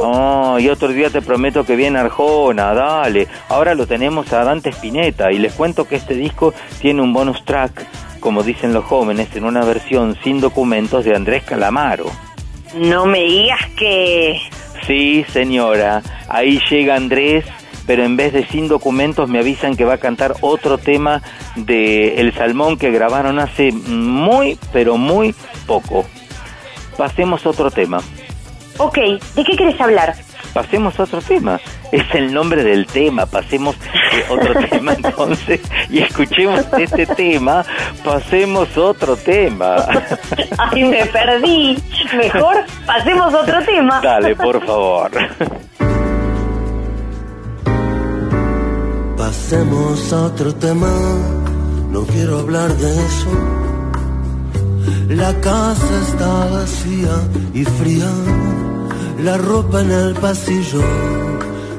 [0.04, 3.28] Oh, y otro día te prometo que viene Arjona, dale.
[3.48, 7.44] Ahora lo tenemos a Dante Spinetta y les cuento que este disco tiene un bonus
[7.44, 7.86] track,
[8.20, 12.06] como dicen los jóvenes, en una versión sin documentos de Andrés Calamaro.
[12.74, 14.40] No me digas que...
[14.86, 17.44] Sí, señora, ahí llega Andrés,
[17.86, 21.22] pero en vez de sin documentos me avisan que va a cantar otro tema
[21.56, 25.34] de El Salmón que grabaron hace muy, pero muy
[25.66, 26.06] poco.
[26.96, 28.00] Pasemos a otro tema.
[28.78, 30.14] Ok, ¿de qué quieres hablar?
[30.52, 31.58] Pasemos a otro tema.
[31.92, 33.26] Es el nombre del tema.
[33.26, 33.74] Pasemos
[34.28, 37.64] a otro tema entonces y escuchemos este tema.
[38.04, 39.76] Pasemos otro tema.
[40.58, 41.78] Ay, me perdí.
[42.16, 44.00] Mejor pasemos a otro tema.
[44.02, 45.10] Dale, por favor.
[49.32, 50.92] Pasemos a otro tema,
[51.90, 53.32] no quiero hablar de eso.
[55.08, 57.14] La casa está vacía
[57.54, 58.10] y fría,
[59.24, 60.82] la ropa en el pasillo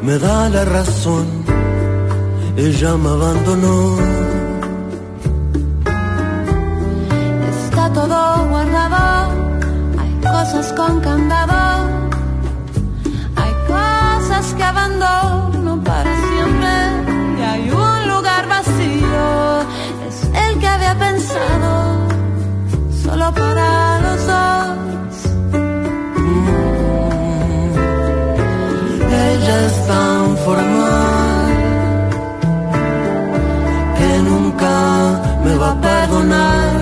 [0.01, 1.27] me da la razón,
[2.57, 3.97] ella me abandonó.
[7.65, 9.31] Está todo guardado,
[9.99, 12.02] hay cosas con candado,
[23.03, 25.15] solo para los dos.
[29.29, 31.45] Ella es tan formal
[33.97, 34.75] que nunca
[35.45, 36.73] me va a perdonar.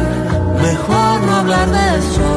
[0.62, 2.30] Mejor no hablar de eso.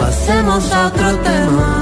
[0.00, 1.81] Pasemos a otro tema.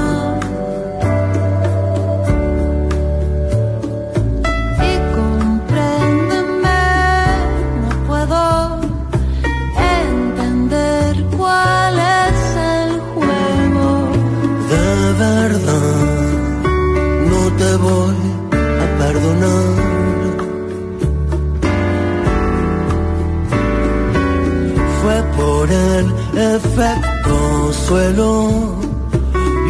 [26.41, 28.79] Efecto suelo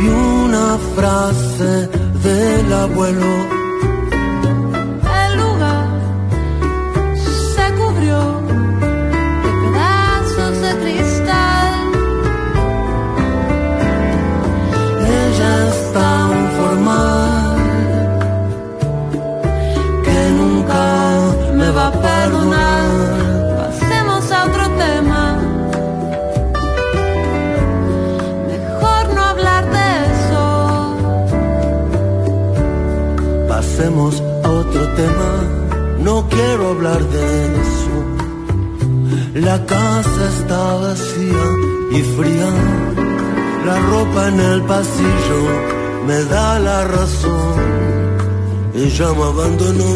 [0.03, 1.87] y una frase
[2.23, 3.60] del abuelo.
[33.81, 35.31] Pasemos otro tema,
[36.01, 37.95] no quiero hablar de eso.
[39.33, 41.45] La casa está vacía
[41.91, 42.51] y fría,
[43.65, 45.41] la ropa en el pasillo
[46.05, 47.55] me da la razón.
[48.75, 49.93] Ella me abandonó.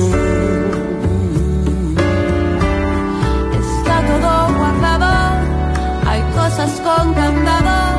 [3.62, 5.14] Está todo guardado.
[6.08, 7.95] Hay cosas con candado.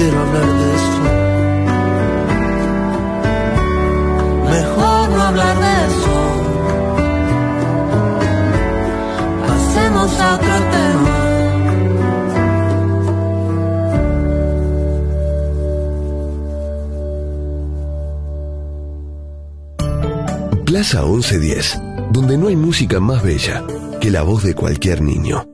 [0.00, 1.02] Quiero hablar de eso.
[4.50, 6.16] Mejor no hablar de eso.
[9.46, 11.14] Pasemos a otro tema.
[20.64, 21.82] Plaza 1110,
[22.12, 23.64] donde no hay música más bella
[24.00, 25.49] que la voz de cualquier niño.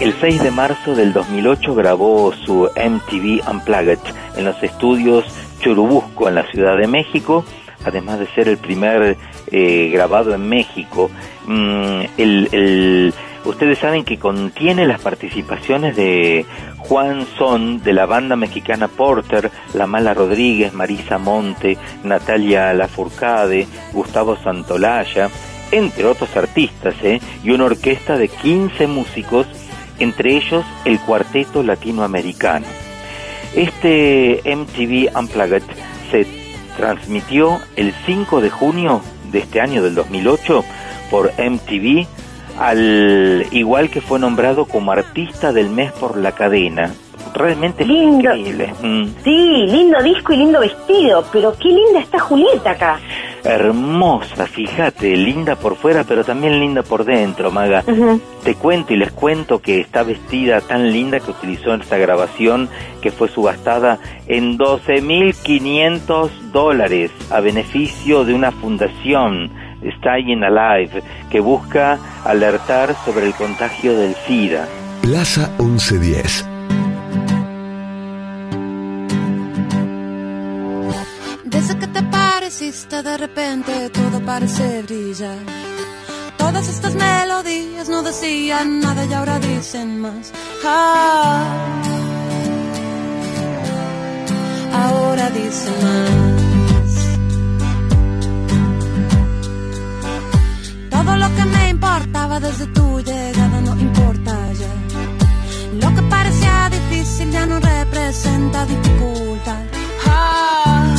[0.00, 3.98] El 6 de marzo del 2008 grabó su MTV Unplugged
[4.36, 5.24] en los estudios
[5.58, 7.44] Churubusco en la Ciudad de México,
[7.84, 9.16] además de ser el primer
[9.50, 11.10] eh, grabado en México.
[11.46, 13.12] Mm, el,
[13.44, 16.46] ustedes saben que contiene las participaciones de
[16.78, 24.36] Juan Son de la banda mexicana Porter, La Mala Rodríguez, Marisa Monte, Natalia Lafourcade, Gustavo
[24.36, 25.28] Santolaya,
[25.72, 27.20] entre otros artistas, ¿eh?
[27.42, 29.46] y una orquesta de 15 músicos,
[29.98, 32.66] entre ellos el Cuarteto Latinoamericano.
[33.54, 35.62] Este MTV Unplugged
[36.10, 36.26] se
[36.76, 39.00] transmitió el 5 de junio
[39.32, 40.64] de este año del 2008
[41.10, 42.06] por MTV,
[42.58, 46.92] al igual que fue nombrado como artista del mes por la cadena.
[47.38, 48.74] Realmente es increíble.
[48.82, 49.06] Mm.
[49.22, 52.98] Sí, lindo disco y lindo vestido, pero qué linda está Julieta acá.
[53.44, 57.84] Hermosa, fíjate, linda por fuera, pero también linda por dentro, Maga.
[58.42, 62.68] Te cuento y les cuento que está vestida tan linda que utilizó en esta grabación
[63.00, 69.50] que fue subastada en 12.500 dólares a beneficio de una fundación,
[69.98, 74.66] Staying Alive, que busca alertar sobre el contagio del SIDA.
[75.02, 76.57] Plaza 1110.
[82.48, 85.36] Pareciste de repente todo parece brillar.
[86.38, 90.32] Todas estas melodías no decían nada y ahora dicen más.
[90.64, 91.44] Ah,
[94.72, 96.90] ahora dicen más.
[100.88, 104.72] Todo lo que me importaba desde tu llegada no importa ya.
[105.82, 109.64] Lo que parecía difícil ya no representa dificultad.
[110.06, 110.97] Ah,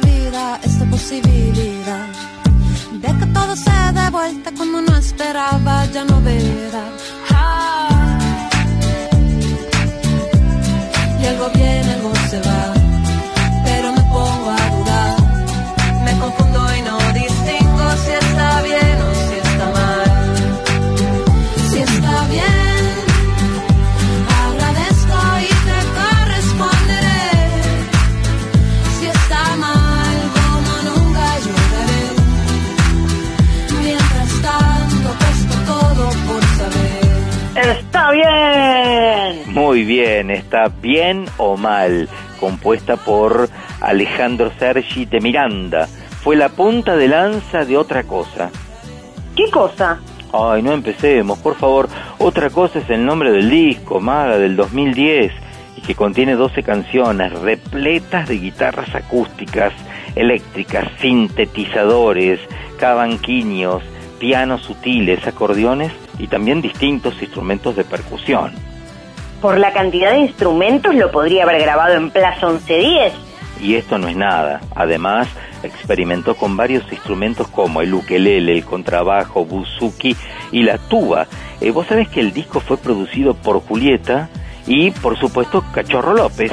[0.00, 2.06] vida esta posibilidad
[2.92, 6.84] de que todo se dé vuelta como no esperaba, ya no verá.
[7.30, 8.48] Ah.
[11.20, 11.85] Y algo viene,
[38.16, 39.54] bien!
[39.54, 42.08] Muy bien, está bien o mal,
[42.40, 43.48] compuesta por
[43.80, 45.86] Alejandro Sergi de Miranda.
[46.22, 48.50] Fue la punta de lanza de otra cosa.
[49.34, 50.00] ¿Qué cosa?
[50.32, 51.88] Ay, no empecemos, por favor.
[52.18, 55.32] Otra cosa es el nombre del disco, Maga, del 2010,
[55.76, 59.72] y que contiene 12 canciones repletas de guitarras acústicas,
[60.14, 62.40] eléctricas, sintetizadores,
[62.78, 63.82] cabanquiños,
[64.18, 68.52] pianos sutiles, acordeones y también distintos instrumentos de percusión.
[69.40, 73.12] Por la cantidad de instrumentos lo podría haber grabado en Plaza 1110.
[73.60, 74.60] Y esto no es nada.
[74.74, 75.28] Además,
[75.62, 80.16] experimentó con varios instrumentos como el ukelele, el contrabajo, buzuki
[80.52, 81.26] y la tuba.
[81.60, 84.28] Eh, Vos sabés que el disco fue producido por Julieta
[84.66, 86.52] y, por supuesto, Cachorro López.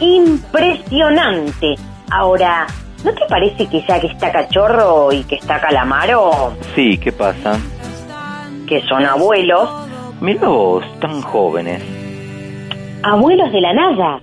[0.00, 1.74] Impresionante.
[2.10, 2.66] Ahora,
[3.04, 7.58] ¿no te parece que ya que está Cachorro y que está Calamaro, Sí, ¿qué pasa?
[8.66, 9.68] Que son abuelos,
[10.20, 11.82] Mira vos, tan jóvenes.
[13.02, 14.18] abuelos de la nada?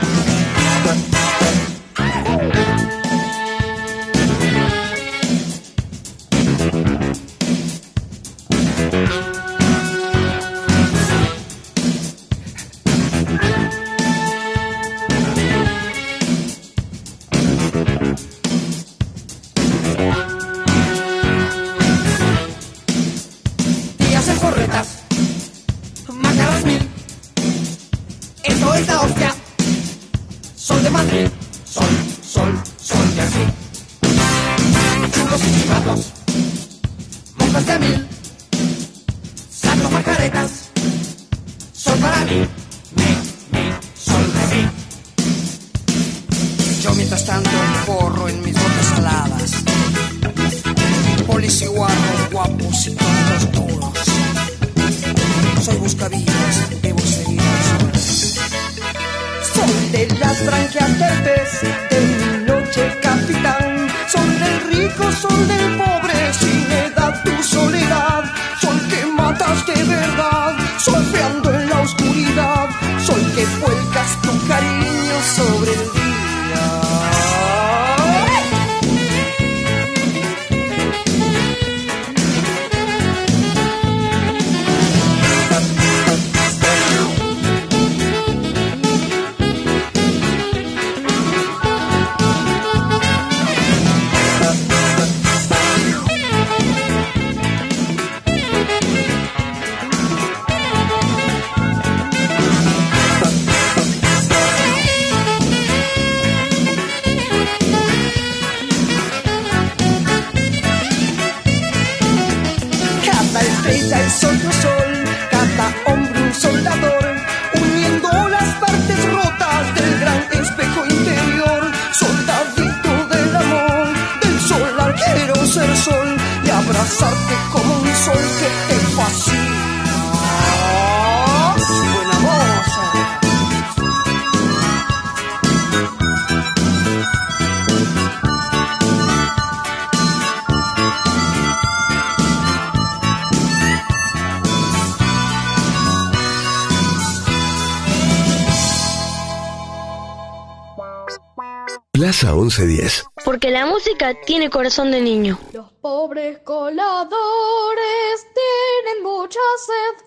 [153.24, 155.38] Porque la música tiene corazón de niño.
[155.54, 160.06] Los pobres coladores tienen mucha sed,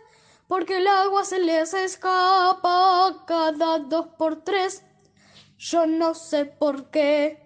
[0.49, 4.83] porque el agua se les escapa cada dos por tres.
[5.59, 7.44] Yo no sé por qué.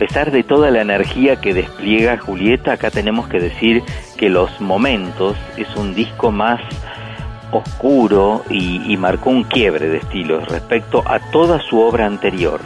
[0.00, 3.82] A pesar de toda la energía que despliega Julieta, acá tenemos que decir
[4.16, 6.58] que Los Momentos es un disco más
[7.52, 12.62] oscuro y, marcó un quiebre de estilos respecto a toda su obra anterior.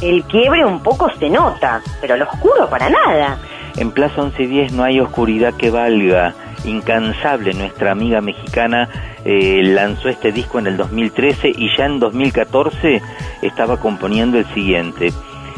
[0.00, 3.36] El quiebre un poco se nota, pero lo oscuro para nada.
[3.76, 6.32] En Plaza 1110 no hay oscuridad que valga.
[6.64, 8.88] Incansable, nuestra amiga mexicana
[9.26, 13.02] eh, lanzó este disco en el 2013 y ya en 2014
[13.42, 15.12] estaba componiendo el siguiente.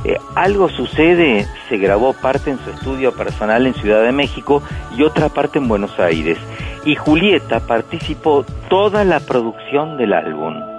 [0.08, 4.62] Eh, algo sucede, se grabó parte en su estudio personal en Ciudad de México
[4.96, 6.38] y otra parte en Buenos Aires.
[6.84, 10.76] Y Julieta participó toda la producción del álbum.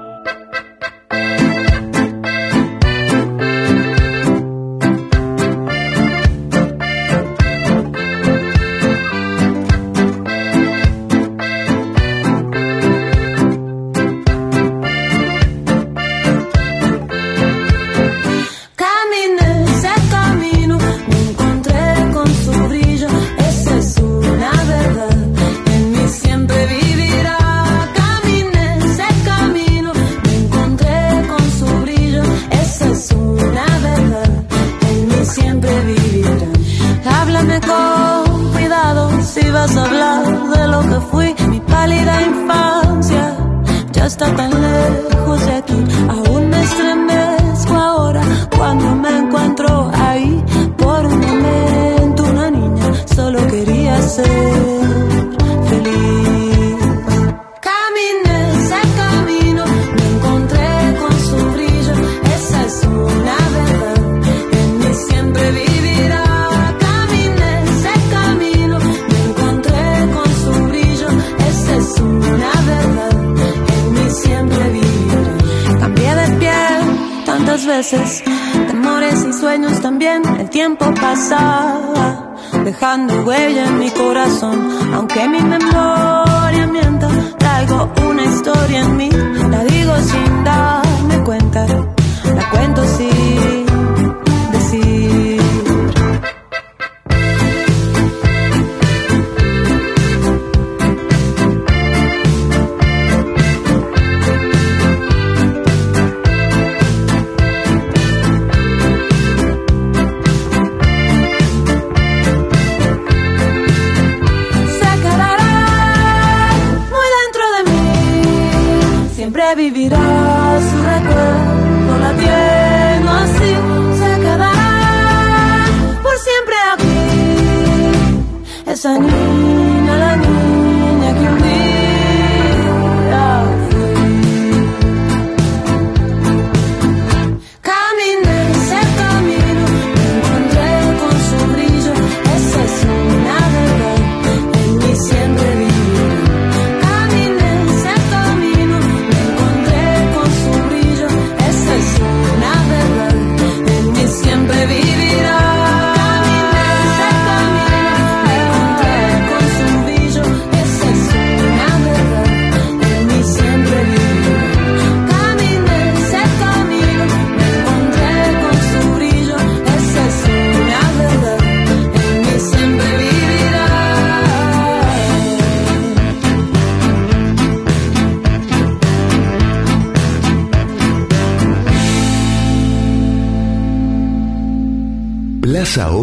[88.69, 89.26] in me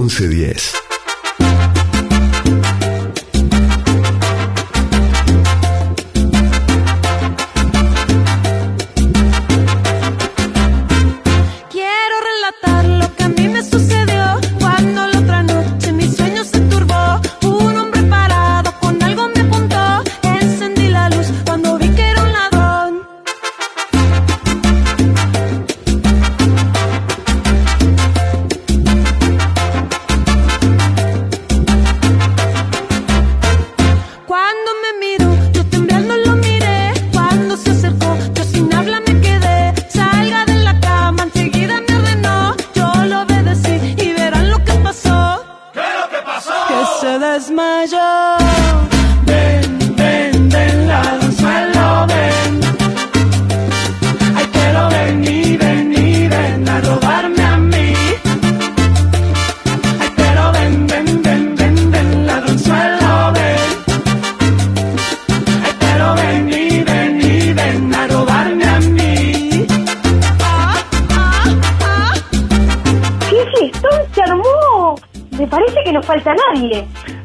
[0.09, 0.84] 1110.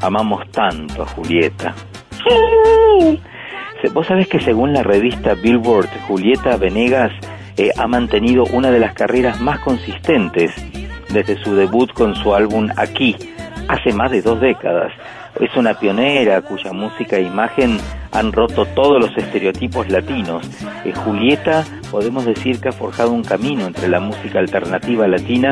[0.09, 1.73] amamos tanto, a Julieta.
[2.11, 3.21] Sí.
[3.93, 7.11] Vos sabés que según la revista Billboard, Julieta Venegas
[7.57, 10.51] eh, ha mantenido una de las carreras más consistentes
[11.09, 13.15] desde su debut con su álbum Aquí,
[13.67, 14.91] hace más de dos décadas.
[15.39, 17.77] Es una pionera cuya música e imagen
[18.11, 20.43] han roto todos los estereotipos latinos.
[20.83, 25.51] Eh, Julieta podemos decir que ha forjado un camino entre la música alternativa latina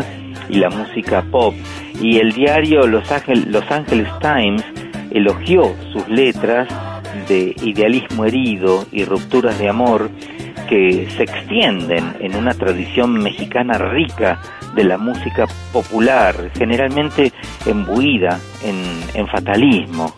[0.49, 1.53] y la música pop
[2.01, 4.63] y el diario Los, Ángel- Los Angeles Times
[5.11, 6.67] elogió sus letras
[7.27, 10.09] de idealismo herido y rupturas de amor
[10.69, 14.39] que se extienden en una tradición mexicana rica
[14.75, 17.31] de la música popular, generalmente
[17.65, 18.83] embuida en,
[19.13, 20.13] en fatalismo.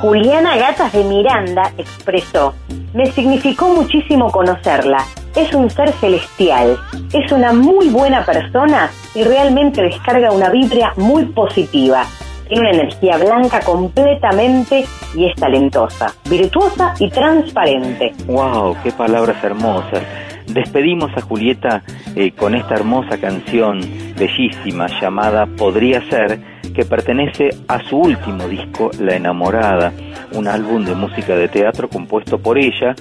[0.00, 2.54] Juliana Gatas de Miranda expresó,
[2.92, 4.98] me significó muchísimo conocerla.
[5.34, 6.76] Es un ser celestial,
[7.12, 12.04] es una muy buena persona y realmente descarga una vibra muy positiva.
[12.46, 14.84] Tiene una energía blanca completamente
[15.14, 18.12] y es talentosa, virtuosa y transparente.
[18.26, 18.76] ¡Wow!
[18.84, 20.04] ¡Qué palabras hermosas!
[20.46, 21.82] Despedimos a Julieta
[22.14, 23.80] eh, con esta hermosa canción
[24.16, 26.38] bellísima llamada Podría ser,
[26.72, 29.92] que pertenece a su último disco, La Enamorada,
[30.32, 32.94] un álbum de música de teatro compuesto por ella,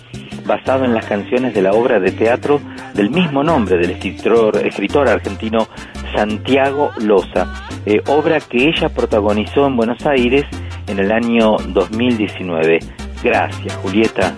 [0.47, 2.59] basado en las canciones de la obra de teatro
[2.95, 5.67] del mismo nombre del escritor, escritor argentino
[6.15, 7.47] Santiago Loza,
[7.85, 10.45] eh, obra que ella protagonizó en Buenos Aires
[10.87, 12.79] en el año 2019.
[13.23, 14.33] Gracias, Julieta.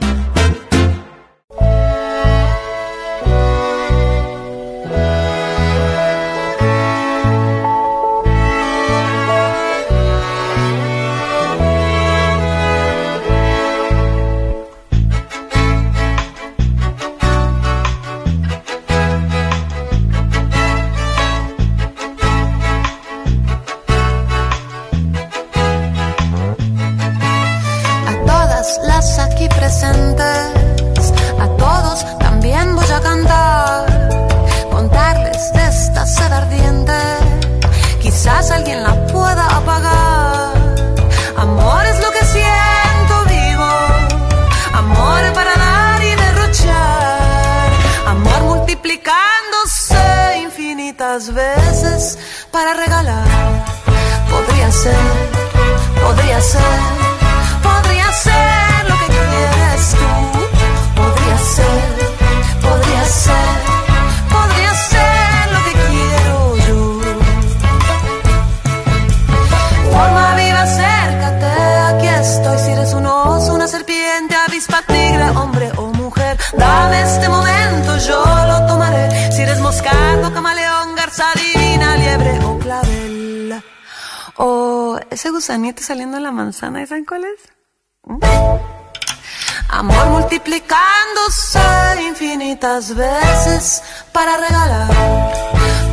[92.59, 93.81] Infinitas veces
[94.11, 94.89] para regalar.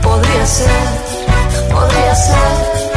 [0.03, 0.67] Podría ser,
[1.73, 2.96] podría ser,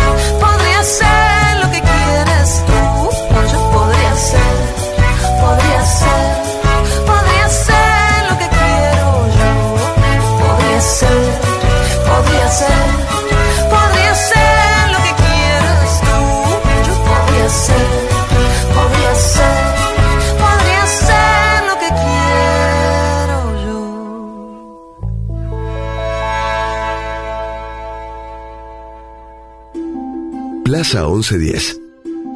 [30.79, 31.77] Plaza 1110.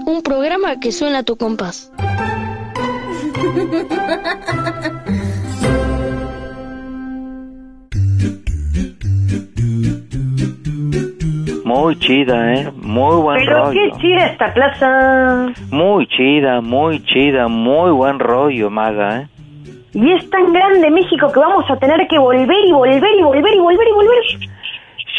[0.05, 1.89] Un programa que suena a tu compás.
[11.63, 12.71] Muy chida, ¿eh?
[12.75, 13.71] Muy buen Pero rollo.
[13.71, 15.53] qué chida esta plaza.
[15.71, 19.27] Muy chida, muy chida, muy buen rollo, Maga, ¿eh?
[19.93, 23.53] Y es tan grande México que vamos a tener que volver y volver y volver
[23.53, 24.52] y volver y volver.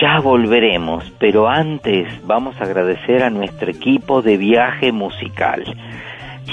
[0.00, 5.62] Ya volveremos, pero antes vamos a agradecer a nuestro equipo de viaje musical.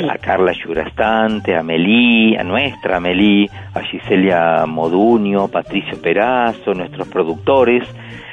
[0.07, 7.83] A Carla Yurastante, a Melí, a nuestra Melí, a Giselia Modunio, Patricio Perazo, nuestros productores,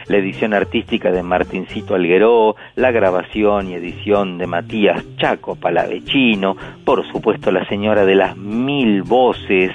[0.09, 6.55] la edición artística de Martincito Algueró, la grabación y edición de Matías Chaco Palavecino,
[6.85, 9.73] por supuesto la señora de las mil voces,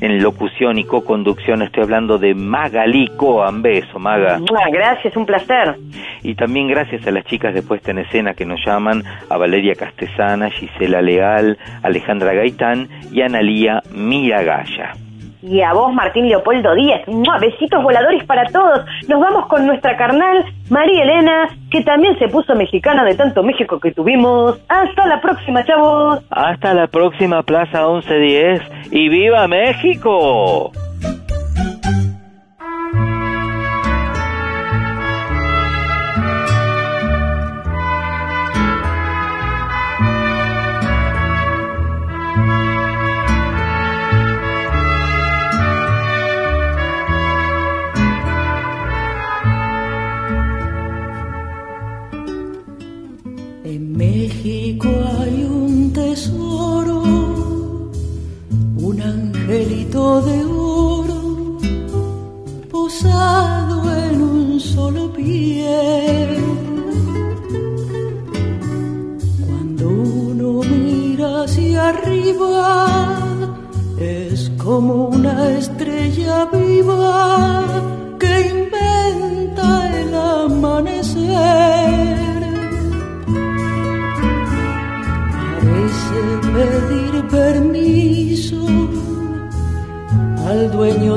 [0.00, 4.38] en locución y co-conducción estoy hablando de Magalí Coan, beso Maga.
[4.38, 5.76] Mua, Gracias, un placer.
[6.22, 9.74] Y también gracias a las chicas de puesta en escena que nos llaman, a Valeria
[9.74, 15.05] Castesana, Gisela Leal, Alejandra Gaitán y Analía Miragaya.
[15.48, 17.06] Y a vos, Martín Leopoldo Díaz.
[17.06, 18.84] Mua, Besitos voladores para todos.
[19.08, 23.78] Nos vamos con nuestra carnal María Elena, que también se puso mexicana de tanto México
[23.78, 24.58] que tuvimos.
[24.68, 26.20] Hasta la próxima, chavos.
[26.30, 28.60] Hasta la próxima Plaza 1110
[28.90, 30.72] y viva México.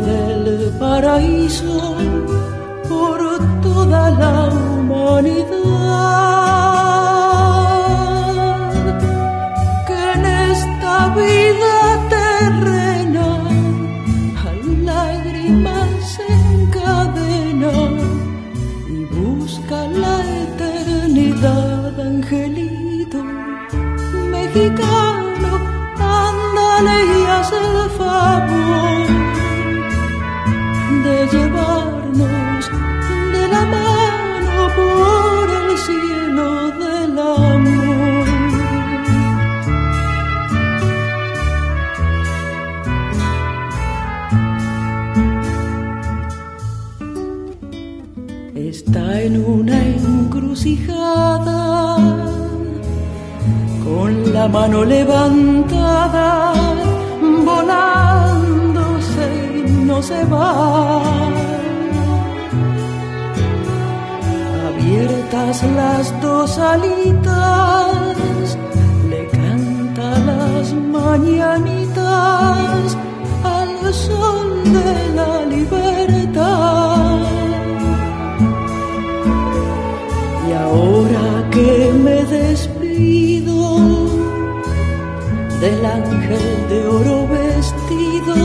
[0.01, 1.95] del paraíso.
[54.51, 56.53] mano levantada,
[57.45, 59.27] volándose
[59.85, 61.01] no se va.
[64.69, 67.88] Abiertas las dos alitas,
[69.09, 72.07] le canta las mañanitas
[73.43, 75.39] al sol de la
[86.70, 88.36] de oro vestido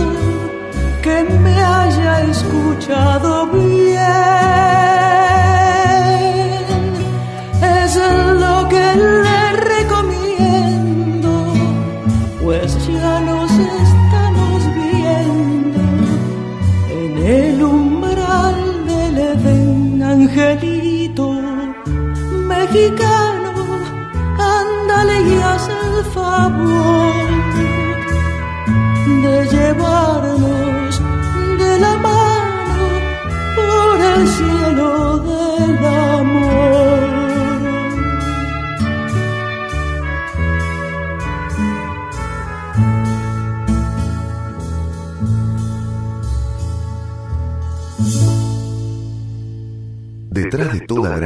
[1.02, 3.73] que me haya escuchado bien.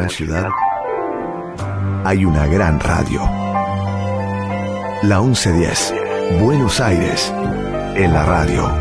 [0.09, 0.49] ciudad
[2.05, 3.21] hay una gran radio.
[5.03, 5.95] La 1110,
[6.41, 7.33] Buenos Aires,
[7.95, 8.78] en la radio.